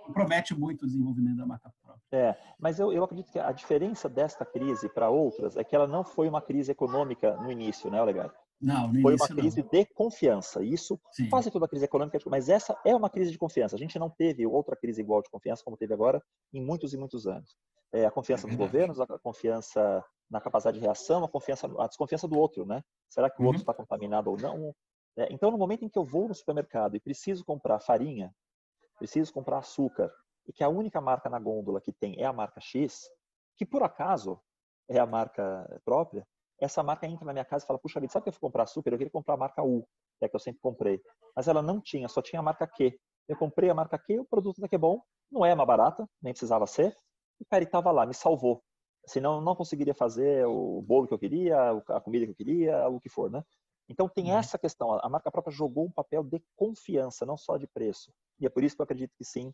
[0.07, 2.03] compromete muito o desenvolvimento da marca própria.
[2.11, 5.87] É, mas eu, eu acredito que a diferença desta crise para outras é que ela
[5.87, 8.33] não foi uma crise econômica no início, né, Olegário?
[8.61, 9.69] Não, foi uma crise não.
[9.69, 10.63] de confiança.
[10.63, 11.29] Isso Sim.
[11.29, 13.77] quase toda crise econômica, mas essa é uma crise de confiança.
[13.77, 16.97] A gente não teve outra crise igual de confiança como teve agora em muitos e
[16.97, 17.57] muitos anos
[17.95, 21.87] é, a confiança é nos governos, a confiança na capacidade de reação, a confiança, a
[21.87, 22.83] desconfiança do outro, né?
[23.09, 23.47] Será que o uhum.
[23.49, 24.75] outro está contaminado ou não?
[25.17, 28.35] É, então, no momento em que eu vou no supermercado e preciso comprar farinha,
[28.99, 30.13] preciso comprar açúcar,
[30.47, 33.09] e que a única marca na gôndola que tem é a marca X,
[33.57, 34.41] que por acaso
[34.89, 36.27] é a marca própria,
[36.61, 38.65] essa marca entra na minha casa e fala, puxa vida, sabe que eu fui comprar
[38.65, 38.91] açúcar?
[38.91, 39.87] Eu queria comprar a marca U,
[40.19, 41.01] que é que eu sempre comprei.
[41.35, 42.99] Mas ela não tinha, só tinha a marca Q.
[43.29, 46.33] Eu comprei a marca Q, o produto daqui é bom, não é mais barata, nem
[46.33, 46.97] precisava ser,
[47.41, 48.63] e, cara, ele estava lá, me salvou.
[49.07, 53.01] Senão, não conseguiria fazer o bolo que eu queria, a comida que eu queria, o
[53.01, 53.45] que for, né?
[53.89, 54.39] Então, tem uhum.
[54.39, 54.93] essa questão.
[54.93, 58.11] A marca própria jogou um papel de confiança, não só de preço.
[58.41, 59.53] E é por isso que eu acredito que sim,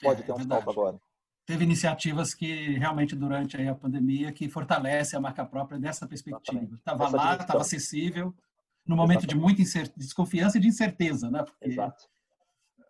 [0.00, 1.00] pode é, ter um salto agora.
[1.44, 6.76] Teve iniciativas que realmente durante a pandemia que fortalece a marca própria dessa perspectiva.
[6.76, 8.34] Estava lá, estava acessível,
[8.86, 9.56] no momento Exatamente.
[9.56, 11.42] de muita desconfiança e de incerteza, né?
[11.42, 12.12] Porque Exato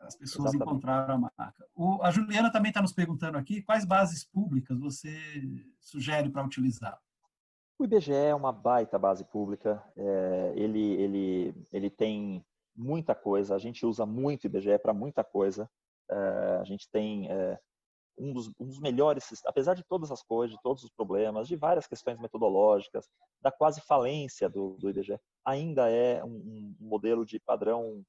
[0.03, 0.70] as pessoas Exatamente.
[0.70, 1.66] encontraram a marca.
[1.74, 5.16] O, a Juliana também está nos perguntando aqui quais bases públicas você
[5.80, 6.98] sugere para utilizar.
[7.78, 9.82] O IBGE é uma baita base pública.
[9.96, 12.44] É, ele, ele, ele tem
[12.76, 13.55] muita coisa.
[13.55, 15.68] A gente usa muito o IBGE para muita coisa.
[16.11, 17.59] É, a gente tem é,
[18.18, 21.56] um, dos, um dos melhores, apesar de todas as coisas, de todos os problemas, de
[21.56, 23.08] várias questões metodológicas,
[23.40, 28.04] da quase falência do, do IBGE, ainda é um, um modelo de padrão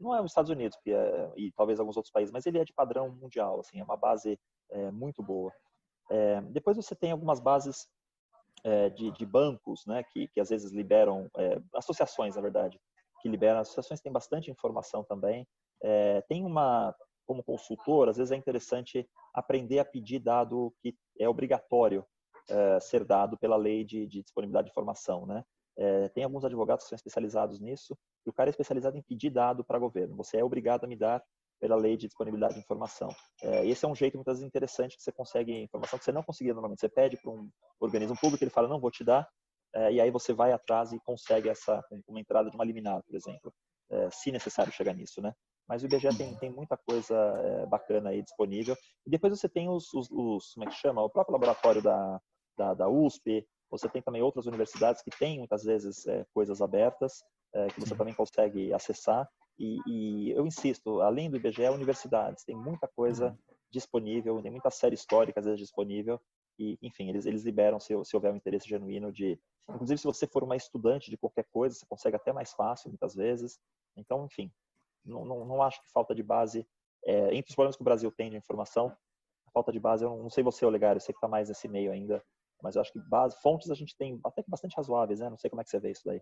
[0.00, 2.72] não é os Estados Unidos é, e talvez alguns outros países, mas ele é de
[2.72, 5.52] padrão mundial, assim, é uma base é, muito boa.
[6.10, 7.86] É, depois você tem algumas bases
[8.64, 12.80] é, de, de, bancos, né, que, que às vezes liberam, é, associações, na verdade,
[13.20, 15.46] que liberam, associações têm bastante informação também.
[15.82, 16.94] É, tem uma,
[17.30, 22.04] como consultor, às vezes é interessante aprender a pedir dado que é obrigatório
[22.80, 25.44] ser dado pela lei de, de disponibilidade de informação, né?
[25.78, 29.30] É, tem alguns advogados que são especializados nisso, e o cara é especializado em pedir
[29.30, 30.16] dado para governo.
[30.16, 31.22] Você é obrigado a me dar
[31.60, 33.08] pela lei de disponibilidade de informação.
[33.40, 36.24] É, esse é um jeito muitas vezes interessante que você consegue informação que você não
[36.24, 36.80] conseguia normalmente.
[36.80, 39.28] Você pede para um organismo público, ele fala, não, vou te dar,
[39.72, 43.14] é, e aí você vai atrás e consegue essa uma entrada de uma liminar, por
[43.14, 43.54] exemplo,
[43.90, 45.32] é, se necessário chegar nisso, né?
[45.70, 48.76] Mas o IBGE tem, tem muita coisa é, bacana aí disponível.
[49.06, 51.00] E depois você tem os, os, os, como é que chama?
[51.00, 52.20] O próprio laboratório da,
[52.58, 57.22] da, da USP, você tem também outras universidades que têm muitas vezes é, coisas abertas
[57.54, 59.28] é, que você também consegue acessar.
[59.56, 63.54] E, e, eu insisto, além do IBGE, universidades tem muita coisa uhum.
[63.70, 66.20] disponível, tem muita série histórica às vezes disponível.
[66.58, 69.38] E, enfim, eles, eles liberam se, se houver um interesse genuíno de.
[69.68, 73.14] Inclusive, se você for uma estudante de qualquer coisa, você consegue até mais fácil, muitas
[73.14, 73.56] vezes.
[73.96, 74.50] Então, enfim,
[75.04, 76.66] não, não, não acho que falta de base.
[77.04, 78.94] É, entre os problemas que o Brasil tem de informação,
[79.46, 81.66] a falta de base, eu não, sei você, Olegário, eu sei que está mais nesse
[81.66, 82.22] meio ainda,
[82.62, 85.30] mas eu acho que base, fontes a gente tem até que bastante razoáveis, né?
[85.30, 86.20] Não sei como é que você vê isso daí.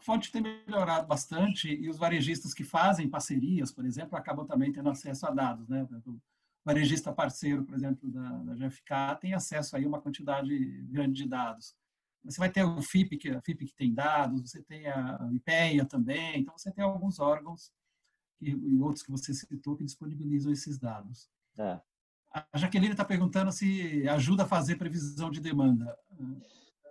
[0.00, 4.88] Fonte tem melhorado bastante e os varejistas que fazem parcerias, por exemplo, acabam também tendo
[4.88, 5.86] acesso a dados, né?
[6.06, 6.20] O
[6.64, 11.28] varejista parceiro, por exemplo, da, da GFK tem acesso aí a uma quantidade grande de
[11.28, 11.74] dados.
[12.24, 15.84] Você vai ter o FIP, que, a FIP que tem dados, você tem a IPEA
[15.86, 17.72] também, então você tem alguns órgãos
[18.40, 21.28] e, e outros que você citou que disponibilizam esses dados.
[21.58, 21.80] É.
[22.32, 25.98] A Jaqueline está perguntando se ajuda a fazer previsão de demanda.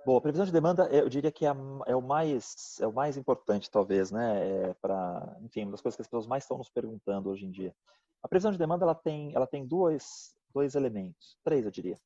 [0.06, 1.54] Bom, a previsão de demanda, eu diria que é,
[1.86, 4.70] é o mais é o mais importante, talvez, né?
[4.70, 7.52] É para, enfim, uma das coisas que as pessoas mais estão nos perguntando hoje em
[7.52, 7.74] dia.
[8.22, 11.98] A previsão de demanda ela tem ela tem dois dois elementos, três, eu diria.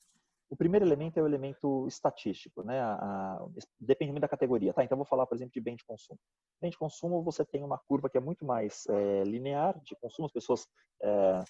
[0.54, 2.80] O primeiro elemento é o elemento estatístico, né?
[2.80, 3.47] A, a,
[3.80, 4.84] depende muito da categoria, tá?
[4.84, 6.20] Então, vou falar, por exemplo, de bem de consumo.
[6.62, 10.28] Bem de consumo, você tem uma curva que é muito mais é, linear de consumo.
[10.28, 10.68] As pessoas
[11.01, 11.43] é,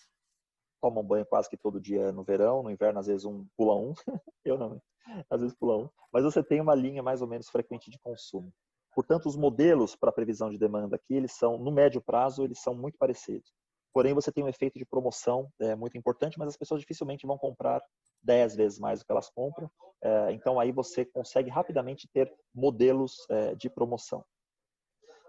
[0.82, 3.94] tomam banho quase que todo dia no verão, no inverno às vezes um pula um,
[4.46, 4.82] eu não,
[5.30, 8.54] às vezes pula um, mas você tem uma linha mais ou menos frequente de consumo.
[8.96, 12.74] Portanto, os modelos para previsão de demanda aqui, eles são, no médio prazo, eles são
[12.74, 13.52] muito parecidos.
[13.94, 17.38] Porém, você tem um efeito de promoção é, muito importante, mas as pessoas dificilmente vão
[17.38, 17.82] comprar
[18.24, 19.70] 10 vezes mais do que elas compram.
[20.02, 24.26] É, então, aí você consegue rapidamente ter modelos é, de promoção.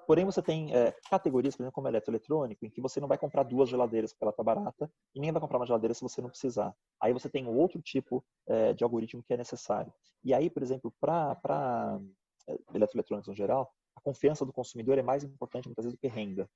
[0.06, 3.42] Porém, você tem é, categorias, por exemplo, como eletroeletrônico, em que você não vai comprar
[3.42, 6.28] duas geladeiras porque ela está barata e nem vai comprar uma geladeira se você não
[6.28, 6.74] precisar.
[7.00, 9.92] Aí você tem outro tipo é, de algoritmo que é necessário.
[10.22, 12.00] E aí, por exemplo, para
[12.48, 16.08] é, eletroeletrônicos no geral, a confiança do consumidor é mais importante muitas vezes do que
[16.08, 16.48] renda.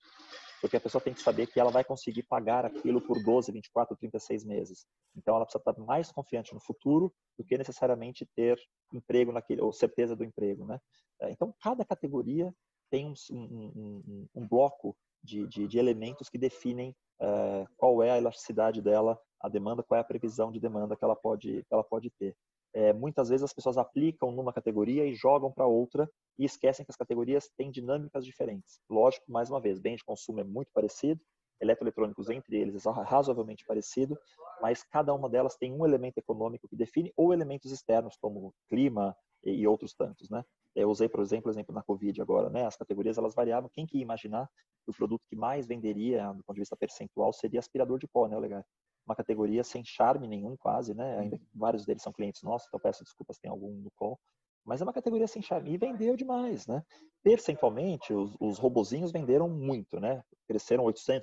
[0.61, 3.97] Porque a pessoa tem que saber que ela vai conseguir pagar aquilo por 12, 24,
[3.97, 4.87] 36 meses.
[5.17, 8.59] Então ela precisa estar mais confiante no futuro do que necessariamente ter
[8.93, 10.81] emprego naquele, ou certeza do emprego, né?
[11.21, 12.53] É, então cada categoria
[12.91, 18.11] tem um, um, um, um bloco de, de, de, elementos que definem uh, qual é
[18.11, 21.75] a elasticidade dela, a demanda, qual é a previsão de demanda que ela pode, que
[21.75, 22.37] ela pode ter.
[22.75, 26.09] É, muitas vezes as pessoas aplicam numa categoria e jogam para outra
[26.39, 28.81] e esquecem que as categorias têm dinâmicas diferentes.
[28.89, 31.21] Lógico, mais uma vez, bem de consumo é muito parecido,
[31.61, 34.17] eletroeletrônicos entre eles é razoavelmente parecido,
[34.61, 39.17] mas cada uma delas tem um elemento econômico que define ou elementos externos como clima
[39.45, 40.45] e, outros tantos, né?
[40.75, 42.65] Eu usei, por exemplo, exemplo na Covid agora, né?
[42.65, 43.71] As categorias elas variavam.
[43.73, 44.49] Quem que ia imaginar
[44.85, 48.29] que o produto que mais venderia, do ponto de vista percentual, seria aspirador de pó,
[48.29, 48.65] né, legal?
[49.09, 51.19] Uma categoria sem charme nenhum, quase, né?
[51.19, 54.21] Ainda vários deles são clientes nossos, então peço desculpas se tem algum no call.
[54.67, 56.83] Mas é uma categoria sem charme e vendeu demais, né?
[57.23, 60.23] Percentualmente, os, os robozinhos venderam muito, né?
[60.47, 61.23] Cresceram 800%.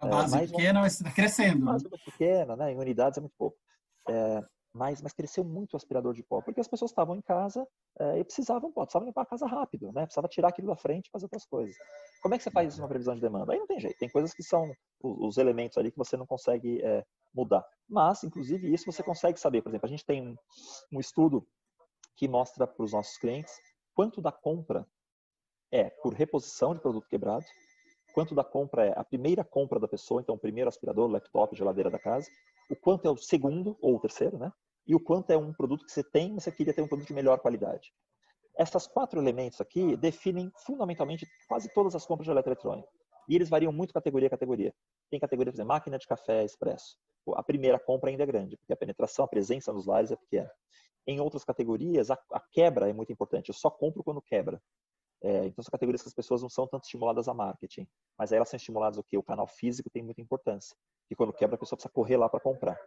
[0.00, 1.66] A base é, pequena, está crescendo.
[1.66, 2.72] A base pequena, né?
[2.72, 3.56] Em unidades é muito pouco.
[4.06, 7.66] É, mas, mas cresceu muito o aspirador de pó, porque as pessoas estavam em casa
[7.98, 10.04] é, e precisavam, pô, precisavam limpar a casa rápido, né?
[10.04, 11.76] Precisava tirar aquilo da frente e fazer outras coisas.
[12.22, 13.52] Como é que você faz isso numa previsão de demanda?
[13.52, 16.82] Aí não tem jeito, tem coisas que são os, elementos ali que você não consegue
[16.82, 17.04] é,
[17.34, 17.64] mudar.
[17.88, 19.60] Mas, inclusive, isso você consegue saber.
[19.62, 20.36] Por exemplo, a gente tem um,
[20.92, 21.46] um estudo
[22.16, 23.54] que mostra para os nossos clientes
[23.94, 24.86] quanto da compra
[25.70, 27.44] é por reposição de produto quebrado
[28.12, 31.90] quanto da compra é a primeira compra da pessoa, então o primeiro aspirador, laptop, geladeira
[31.90, 32.30] da casa,
[32.70, 34.52] o quanto é o segundo ou o terceiro, né?
[34.86, 37.14] E o quanto é um produto que você tem, você queria ter um produto de
[37.14, 37.92] melhor qualidade.
[38.56, 42.88] Essas quatro elementos aqui definem fundamentalmente quase todas as compras de eletroeletrônico.
[43.28, 44.74] E eles variam muito categoria a categoria.
[45.10, 46.96] Tem categoria, por exemplo, máquina de café expresso.
[47.34, 50.50] A primeira compra ainda é grande, porque a penetração, a presença nos lares é pequena.
[51.06, 53.48] Em outras categorias, a, a quebra é muito importante.
[53.48, 54.60] Eu só compro quando quebra.
[55.22, 57.86] É, então, são categorias que as pessoas não são tanto estimuladas a marketing.
[58.18, 59.16] Mas aí elas são estimuladas o quê?
[59.16, 60.76] O canal físico tem muita importância.
[61.12, 62.78] E quando quebra, a pessoa precisa correr lá para comprar.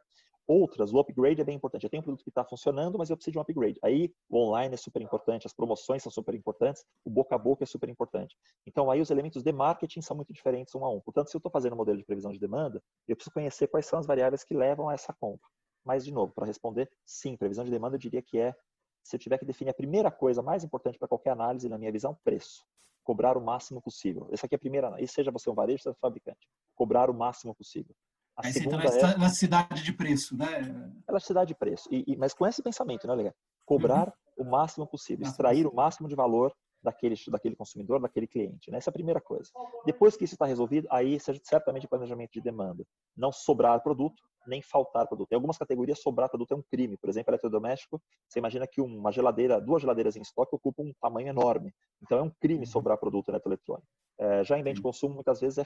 [0.48, 1.84] Outras, o upgrade é bem importante.
[1.84, 3.80] Eu tenho um produto que está funcionando, mas eu preciso de um upgrade.
[3.84, 7.64] Aí o online é super importante, as promoções são super importantes, o boca a boca
[7.64, 8.36] é super importante.
[8.66, 11.00] Então aí os elementos de marketing são muito diferentes um a um.
[11.02, 13.86] Portanto, se eu estou fazendo um modelo de previsão de demanda, eu preciso conhecer quais
[13.86, 15.48] são as variáveis que levam a essa compra.
[15.84, 18.56] Mas, de novo, para responder, sim, previsão de demanda eu diria que é,
[19.04, 21.92] se eu tiver que definir a primeira coisa mais importante para qualquer análise, na minha
[21.92, 22.66] visão, preço.
[23.04, 24.28] Cobrar o máximo possível.
[24.32, 26.50] Essa aqui é a primeira, e seja você um varejo, seja um fabricante.
[26.76, 27.96] Cobrar o máximo possível.
[28.38, 30.92] A Aí segunda você entra na é elasticidade de preço, né?
[31.08, 31.88] Elasticidade de preço.
[31.92, 33.34] E, e, mas com esse pensamento, né, Legal?
[33.66, 34.46] Cobrar uhum.
[34.46, 38.70] o máximo possível, extrair o máximo de valor daquele, daquele consumidor, daquele cliente.
[38.70, 38.78] Né?
[38.78, 39.50] Essa é a primeira coisa.
[39.86, 42.86] Depois que isso está resolvido, aí seja certamente planejamento de demanda.
[43.18, 45.32] Não sobrar produto, nem faltar produto.
[45.32, 46.98] Em algumas categorias, sobrar produto é um crime.
[46.98, 51.30] Por exemplo, eletrodoméstico, você imagina que uma geladeira, duas geladeiras em estoque ocupam um tamanho
[51.30, 51.74] enorme.
[52.02, 52.66] Então, é um crime uhum.
[52.66, 53.88] sobrar produto eletroeletrônico.
[54.18, 55.66] É, já em bem de consumo, muitas vezes, é,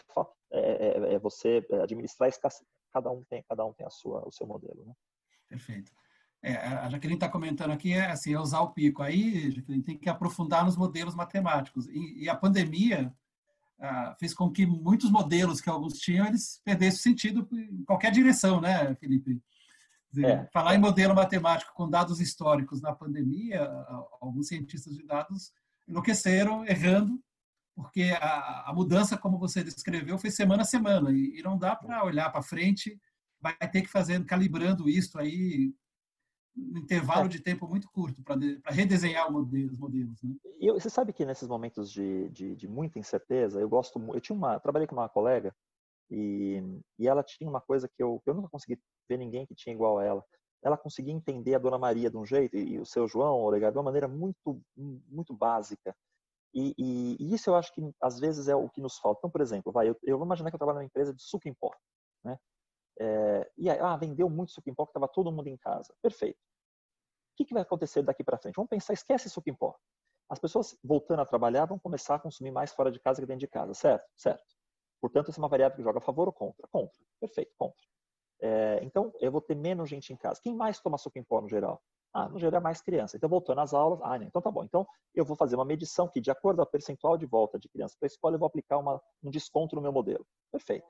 [0.51, 2.67] é, é, é você administrar a escassez.
[2.91, 4.83] Cada um tem, cada um tem a sua, o seu modelo.
[4.85, 4.93] Né?
[5.47, 5.91] Perfeito.
[6.41, 9.03] É, a Jaqueline está comentando aqui, é assim, é usar o pico.
[9.03, 11.87] Aí, Jaqueline, tem que aprofundar nos modelos matemáticos.
[11.89, 13.13] E, e a pandemia
[13.81, 18.59] ah, fez com que muitos modelos que alguns tinham, eles perdessem sentido em qualquer direção,
[18.59, 19.41] né, Felipe?
[20.11, 20.49] Dizer, é.
[20.51, 23.63] Falar em modelo matemático com dados históricos na pandemia,
[24.19, 25.53] alguns cientistas de dados
[25.87, 27.21] enlouqueceram, errando,
[27.75, 31.75] porque a, a mudança, como você descreveu, foi semana a semana, e, e não dá
[31.75, 32.99] para olhar para frente,
[33.39, 35.73] vai ter que fazer, calibrando isso aí
[36.57, 37.29] um intervalo é.
[37.29, 38.37] de tempo muito curto para
[38.67, 40.21] redesenhar modelo, os modelos.
[40.21, 40.35] Né?
[40.59, 44.35] E você sabe que nesses momentos de, de, de, muita incerteza, eu gosto, eu tinha
[44.35, 45.53] uma, trabalhei com uma colega
[46.09, 46.61] e,
[46.97, 49.99] e ela tinha uma coisa que eu, eu nunca consegui ver ninguém que tinha igual
[49.99, 50.25] a ela.
[50.61, 53.49] Ela conseguia entender a Dona Maria de um jeito e, e o seu João, o
[53.49, 55.95] legado, de uma maneira muito, muito básica.
[56.53, 59.19] E, e, e, isso eu acho que às vezes é o que nos falta.
[59.19, 61.47] Então, por exemplo, vai, eu, eu vou imaginar que eu trabalho numa empresa de suco
[61.47, 61.71] em pó,
[62.23, 62.37] né?
[62.99, 65.93] É, e aí, ah, vendeu muito suco em pó, que estava todo mundo em casa.
[66.01, 66.37] Perfeito.
[66.37, 68.55] O que, que vai acontecer daqui para frente?
[68.55, 69.75] Vamos pensar, esquece suco em pó.
[70.29, 73.39] As pessoas voltando a trabalhar vão começar a consumir mais fora de casa que dentro
[73.39, 74.05] de casa, certo?
[74.15, 74.43] Certo.
[75.01, 76.67] Portanto, essa é uma variável que joga a favor ou contra?
[76.67, 76.99] Contra.
[77.19, 77.87] Perfeito, contra.
[78.41, 80.39] É, então, eu vou ter menos gente em casa.
[80.41, 81.81] Quem mais toma suco em pó no geral?
[82.13, 83.17] Ah, no geral é mais criança.
[83.17, 84.63] Então, voltando às aulas, ah, então tá bom.
[84.63, 87.95] Então, eu vou fazer uma medição que, de acordo com percentual de volta de criança
[87.99, 90.25] para a escola, eu vou aplicar uma, um desconto no meu modelo.
[90.51, 90.87] Perfeito.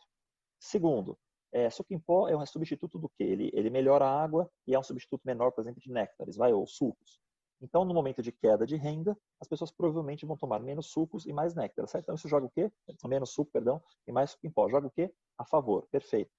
[0.60, 1.18] Segundo,
[1.52, 3.24] é, suco em pó é um substituto do que?
[3.24, 6.54] Ele, ele melhora a água e é um substituto menor, por exemplo, de néctares, vai,
[6.54, 7.20] ou sucos.
[7.62, 11.34] Então, no momento de queda de renda, as pessoas provavelmente vão tomar menos sucos e
[11.34, 12.06] mais néctar, certo?
[12.06, 12.72] Então, isso joga o quê?
[13.06, 14.70] Menos suco, perdão, e mais suco em pó.
[14.70, 15.12] Joga o quê?
[15.38, 16.32] A favor, perfeito.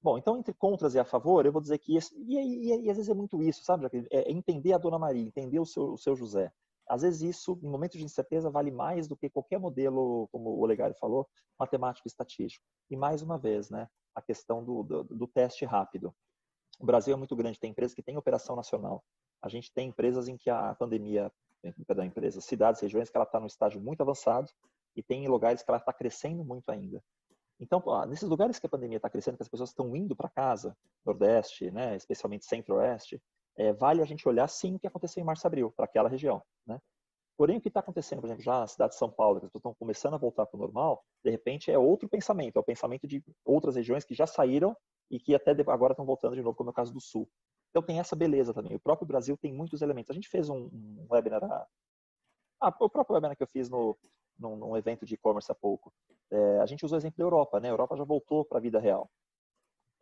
[0.00, 2.90] Bom, então, entre contras e a favor, eu vou dizer que, esse, e, e, e,
[2.90, 3.88] às vezes é muito isso, sabe?
[4.10, 6.50] É entender a Dona Maria, entender o seu, o seu José.
[6.88, 10.60] Às vezes isso, em momentos de incerteza, vale mais do que qualquer modelo, como o
[10.60, 12.64] Olegário falou, matemático e estatístico.
[12.90, 16.14] E mais uma vez, né, a questão do, do, do teste rápido.
[16.78, 19.04] O Brasil é muito grande, tem empresas que têm operação nacional.
[19.40, 21.30] A gente tem empresas em que a pandemia,
[21.86, 24.50] perdão, empresas, cidades, regiões que ela está no estágio muito avançado
[24.96, 27.02] e tem lugares que ela está crescendo muito ainda.
[27.60, 30.76] Então, nesses lugares que a pandemia está crescendo, que as pessoas estão indo para casa,
[31.04, 33.22] Nordeste, né, especialmente Centro-Oeste,
[33.56, 36.42] é, vale a gente olhar sim o que aconteceu em março-abril, para aquela região.
[36.66, 36.80] Né?
[37.42, 39.50] Porém, o que está acontecendo, por exemplo, já na cidade de São Paulo, que as
[39.50, 42.62] pessoas estão começando a voltar para o normal, de repente é outro pensamento, é o
[42.62, 44.76] pensamento de outras regiões que já saíram
[45.10, 47.28] e que até agora estão voltando de novo, como é o caso do Sul.
[47.70, 48.76] Então tem essa beleza também.
[48.76, 50.12] O próprio Brasil tem muitos elementos.
[50.12, 51.42] A gente fez um, um webinar,
[52.60, 53.98] ah, o próprio webinar que eu fiz no,
[54.38, 55.92] num, num evento de e-commerce há pouco,
[56.30, 57.70] é, a gente usou o exemplo da Europa, né?
[57.70, 59.10] A Europa já voltou para a vida real,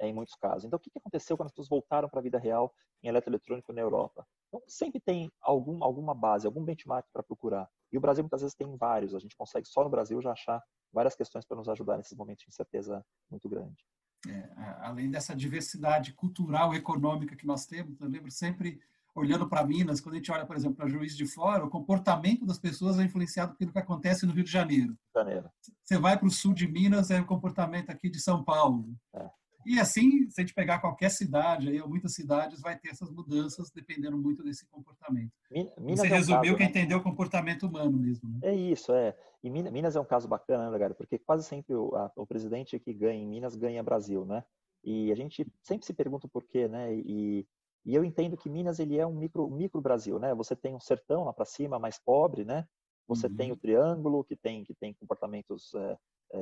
[0.08, 0.64] em muitos casos.
[0.64, 3.80] Então, o que aconteceu quando as pessoas voltaram para a vida real em eletroeletrônico na
[3.80, 4.26] Europa?
[4.48, 7.68] Então, sempre tem algum, alguma base, algum benchmark para procurar.
[7.92, 9.14] E o Brasil, muitas vezes, tem vários.
[9.14, 12.44] A gente consegue, só no Brasil, já achar várias questões para nos ajudar nesses momentos
[12.44, 13.84] de incerteza muito grande.
[14.28, 18.80] É, além dessa diversidade cultural e econômica que nós temos, eu lembro sempre
[19.14, 22.46] olhando para Minas, quando a gente olha, por exemplo, para Juiz de Fora, o comportamento
[22.46, 24.96] das pessoas é influenciado pelo que acontece no Rio de Janeiro.
[25.14, 25.50] Janeiro.
[25.82, 28.94] Você vai para o sul de Minas, é o comportamento aqui de São Paulo.
[29.14, 29.28] É.
[29.64, 33.10] E assim, se a gente pegar qualquer cidade, aí, ou muitas cidades, vai ter essas
[33.10, 35.32] mudanças dependendo muito desse comportamento.
[35.78, 36.70] Minas Você é um resumiu caso, que né?
[36.70, 38.28] entendeu o comportamento humano mesmo.
[38.28, 38.38] Né?
[38.42, 39.14] É isso, é.
[39.42, 40.94] E Minas é um caso bacana, né, galera?
[40.94, 44.44] Porque quase sempre o, a, o presidente que ganha em Minas ganha Brasil, né?
[44.82, 46.94] E a gente sempre se pergunta por quê, né?
[46.94, 47.46] E,
[47.84, 50.34] e eu entendo que Minas ele é um micro, micro Brasil, né?
[50.34, 52.66] Você tem um sertão lá para cima, mais pobre, né?
[53.06, 53.36] Você uhum.
[53.36, 55.98] tem o triângulo que tem que tem comportamentos é,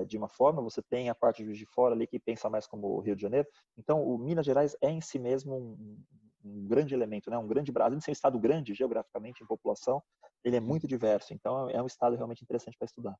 [0.07, 3.01] de uma forma, você tem a parte de fora ali que pensa mais como o
[3.01, 3.49] Rio de Janeiro.
[3.77, 6.05] Então, o Minas Gerais é em si mesmo um,
[6.45, 7.39] um grande elemento, né?
[7.39, 10.03] Um grande Brasil, ser um estado grande geograficamente em população,
[10.45, 11.33] ele é muito diverso.
[11.33, 13.17] Então, é um estado realmente interessante para estudar.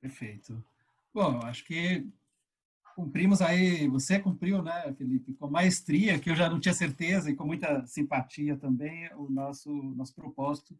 [0.00, 0.62] Perfeito.
[1.12, 2.08] Bom, acho que
[2.94, 7.36] cumprimos aí, você cumpriu, né, Felipe, com maestria, que eu já não tinha certeza, e
[7.36, 10.78] com muita simpatia também, o nosso, nosso propósito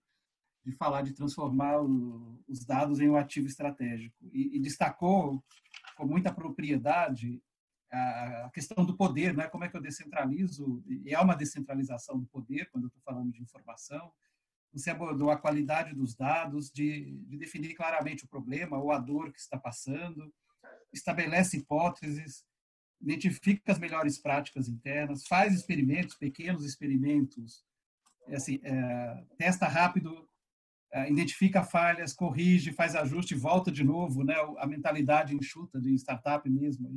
[0.65, 4.17] de falar de transformar o, os dados em um ativo estratégico.
[4.33, 5.43] E, e, destacou
[5.97, 7.43] com muita propriedade
[7.91, 9.49] a, questão do poder, né?
[9.49, 13.33] como é que eu descentralizo, e é uma descentralização do poder, quando eu estou falando
[13.33, 14.13] de informação,
[14.73, 19.33] você abordou a qualidade dos dados, de, de definir claramente o problema ou a dor
[19.33, 20.33] que está passando,
[20.93, 22.45] estabelece hipóteses,
[23.01, 27.65] identifica as melhores práticas internas, faz experimentos, pequenos experimentos,
[28.29, 30.30] é assim, é, testa rápido,
[31.09, 34.35] identifica falhas, corrige, faz ajuste, volta de novo, né?
[34.59, 36.89] A mentalidade enxuta de startup mesmo,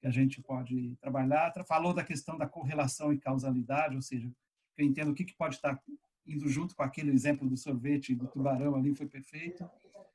[0.00, 1.52] que a gente pode trabalhar.
[1.66, 4.30] Falou da questão da correlação e causalidade, ou seja,
[4.76, 5.80] eu entendo o que, que pode estar
[6.26, 9.68] indo junto com aquele exemplo do sorvete do tubarão ali, foi perfeito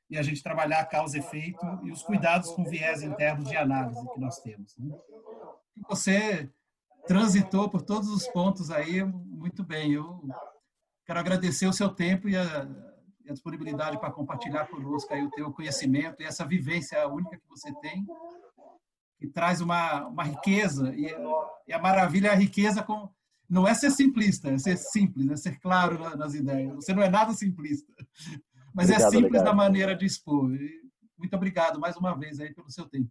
[0.08, 4.20] e a gente trabalhar causa efeito e os cuidados com viés internos de análise que
[4.20, 4.76] nós temos.
[4.76, 4.96] Né?
[5.88, 6.48] Você
[7.06, 9.92] transitou por todos os pontos aí muito bem.
[9.92, 10.22] Eu
[11.06, 12.68] quero agradecer o seu tempo e a,
[13.28, 17.72] a disponibilidade para compartilhar conosco aí o teu conhecimento e essa vivência única que você
[17.80, 18.04] tem,
[19.18, 21.06] que traz uma, uma riqueza e,
[21.66, 23.08] e a maravilha é a riqueza com
[23.48, 26.74] não é ser simplista, é ser simples, é ser claro nas ideias.
[26.74, 27.92] Você não é nada simplista.
[28.74, 29.44] Mas é obrigado, é simples obrigado.
[29.44, 30.50] da maneira de expor.
[31.16, 33.08] Muito obrigado mais uma vez aí pelo seu tempo.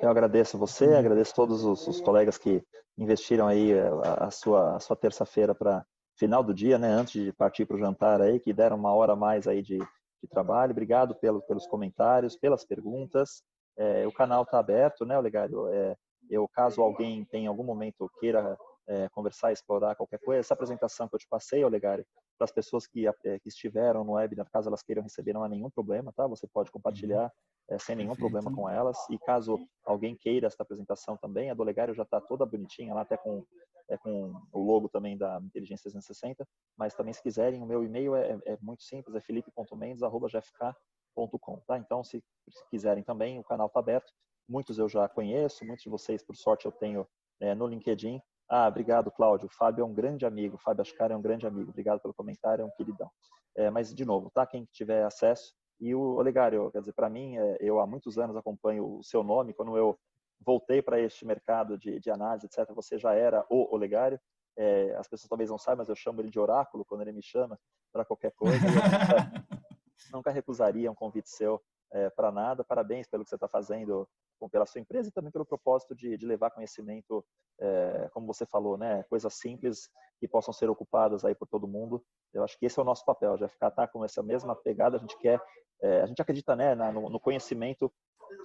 [0.00, 2.64] Eu agradeço você, agradeço todos os, os colegas que
[2.98, 5.84] investiram aí eh, a, a sua, a sua terça-feira para
[6.16, 9.12] final do dia, né, antes de partir para o jantar aí, que deram uma hora
[9.12, 10.72] a mais aí de, de trabalho.
[10.72, 13.42] Obrigado pelo, pelos comentários, pelas perguntas.
[13.76, 15.68] É, o canal está aberto, né, Olegário?
[15.68, 15.96] É,
[16.30, 18.56] eu, caso alguém tenha algum momento queira
[18.88, 22.06] é, conversar, explorar qualquer coisa, essa apresentação que eu te passei, Olegário,
[22.38, 25.48] para as pessoas que, é, que, estiveram no webinar, caso elas queiram receber, não há
[25.48, 26.26] nenhum problema, tá?
[26.26, 27.32] Você pode compartilhar
[27.68, 28.30] é, sem nenhum Perfeito.
[28.30, 28.98] problema com elas.
[29.10, 33.00] E caso alguém queira essa apresentação também, a do Legário já está toda bonitinha lá,
[33.02, 33.44] até com,
[33.88, 36.46] é, com o logo também da Inteligência 360.
[36.76, 41.78] Mas também, se quiserem, o meu e-mail é, é muito simples, é felipe.mendes.gfk.com, tá?
[41.78, 44.12] Então, se, se quiserem também, o canal está aberto.
[44.48, 47.04] Muitos eu já conheço, muitos de vocês, por sorte, eu tenho
[47.40, 48.20] é, no LinkedIn.
[48.48, 49.46] Ah, obrigado, Cláudio.
[49.46, 50.56] O Fábio é um grande amigo.
[50.56, 51.70] O Fábio Ascar é um grande amigo.
[51.70, 53.10] Obrigado pelo comentário, é um queridão.
[53.56, 54.46] É, mas, de novo, tá?
[54.46, 55.52] Quem tiver acesso.
[55.80, 59.22] E o Olegário, quer dizer, para mim, é, eu há muitos anos acompanho o seu
[59.22, 59.52] nome.
[59.52, 59.98] Quando eu
[60.40, 64.18] voltei para este mercado de, de, análise, etc., você já era o Olegário.
[64.56, 67.22] É, as pessoas talvez não saibam, mas eu chamo ele de oráculo quando ele me
[67.22, 67.58] chama
[67.92, 68.58] para qualquer coisa.
[68.58, 69.46] nunca,
[70.12, 71.60] nunca recusaria um convite seu
[71.92, 72.64] é, para nada.
[72.64, 74.08] Parabéns pelo que você está fazendo
[74.50, 77.24] pela sua empresa e também pelo propósito de, de levar conhecimento,
[77.60, 79.88] é, como você falou, né, coisas simples
[80.20, 82.02] que possam ser ocupadas aí por todo mundo.
[82.32, 84.96] Eu acho que esse é o nosso papel, já ficar tá com essa mesma pegada.
[84.96, 85.40] A gente quer,
[85.82, 87.92] é, a gente acredita, né, no, no conhecimento,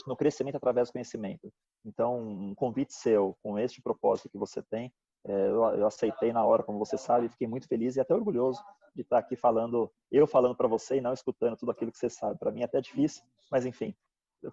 [0.08, 1.52] no crescimento através do conhecimento.
[1.86, 4.94] Então, um convite seu com este propósito que você tem,
[5.26, 8.64] é, eu, eu, aceitei na hora, como você sabe, fiquei muito feliz e até orgulhoso
[8.96, 12.10] de estar aqui falando, eu falando para você e não escutando tudo aquilo que você
[12.10, 12.40] sabe.
[12.40, 13.96] Para mim é até difícil, mas enfim,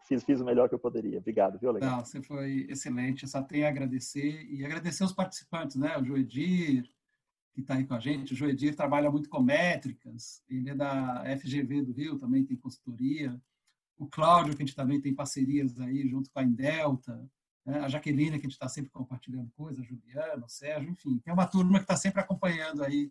[0.07, 1.19] fiz, fiz o melhor que eu poderia.
[1.19, 1.91] Obrigado, viu, Legal?
[1.91, 3.23] Não, você foi excelente.
[3.23, 5.97] Eu só tenho a agradecer e agradecer os participantes, né?
[5.97, 6.85] O Joedir,
[7.55, 8.35] que está aí com a gente.
[8.35, 13.41] O Joedir trabalha muito com métricas, ele é da FGV do Rio, também tem consultoria.
[13.97, 17.29] O Cláudio, que a gente também tem parcerias aí junto com a Indelta.
[17.65, 17.81] Né?
[17.81, 21.19] A Jaqueline, que a gente está sempre compartilhando coisas, a Juliana, o Sérgio, enfim.
[21.19, 23.11] Tem uma turma que está sempre acompanhando aí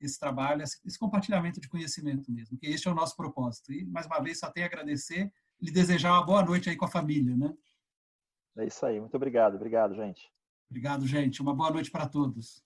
[0.00, 3.72] esse trabalho, esse compartilhamento de conhecimento mesmo, que este é o nosso propósito.
[3.72, 6.84] E, mais uma vez, só tenho a agradecer lhe desejar uma boa noite aí com
[6.84, 7.54] a família, né?
[8.58, 9.00] É isso aí.
[9.00, 9.54] Muito obrigado.
[9.54, 10.30] Obrigado, gente.
[10.70, 11.40] Obrigado, gente.
[11.42, 12.64] Uma boa noite para todos.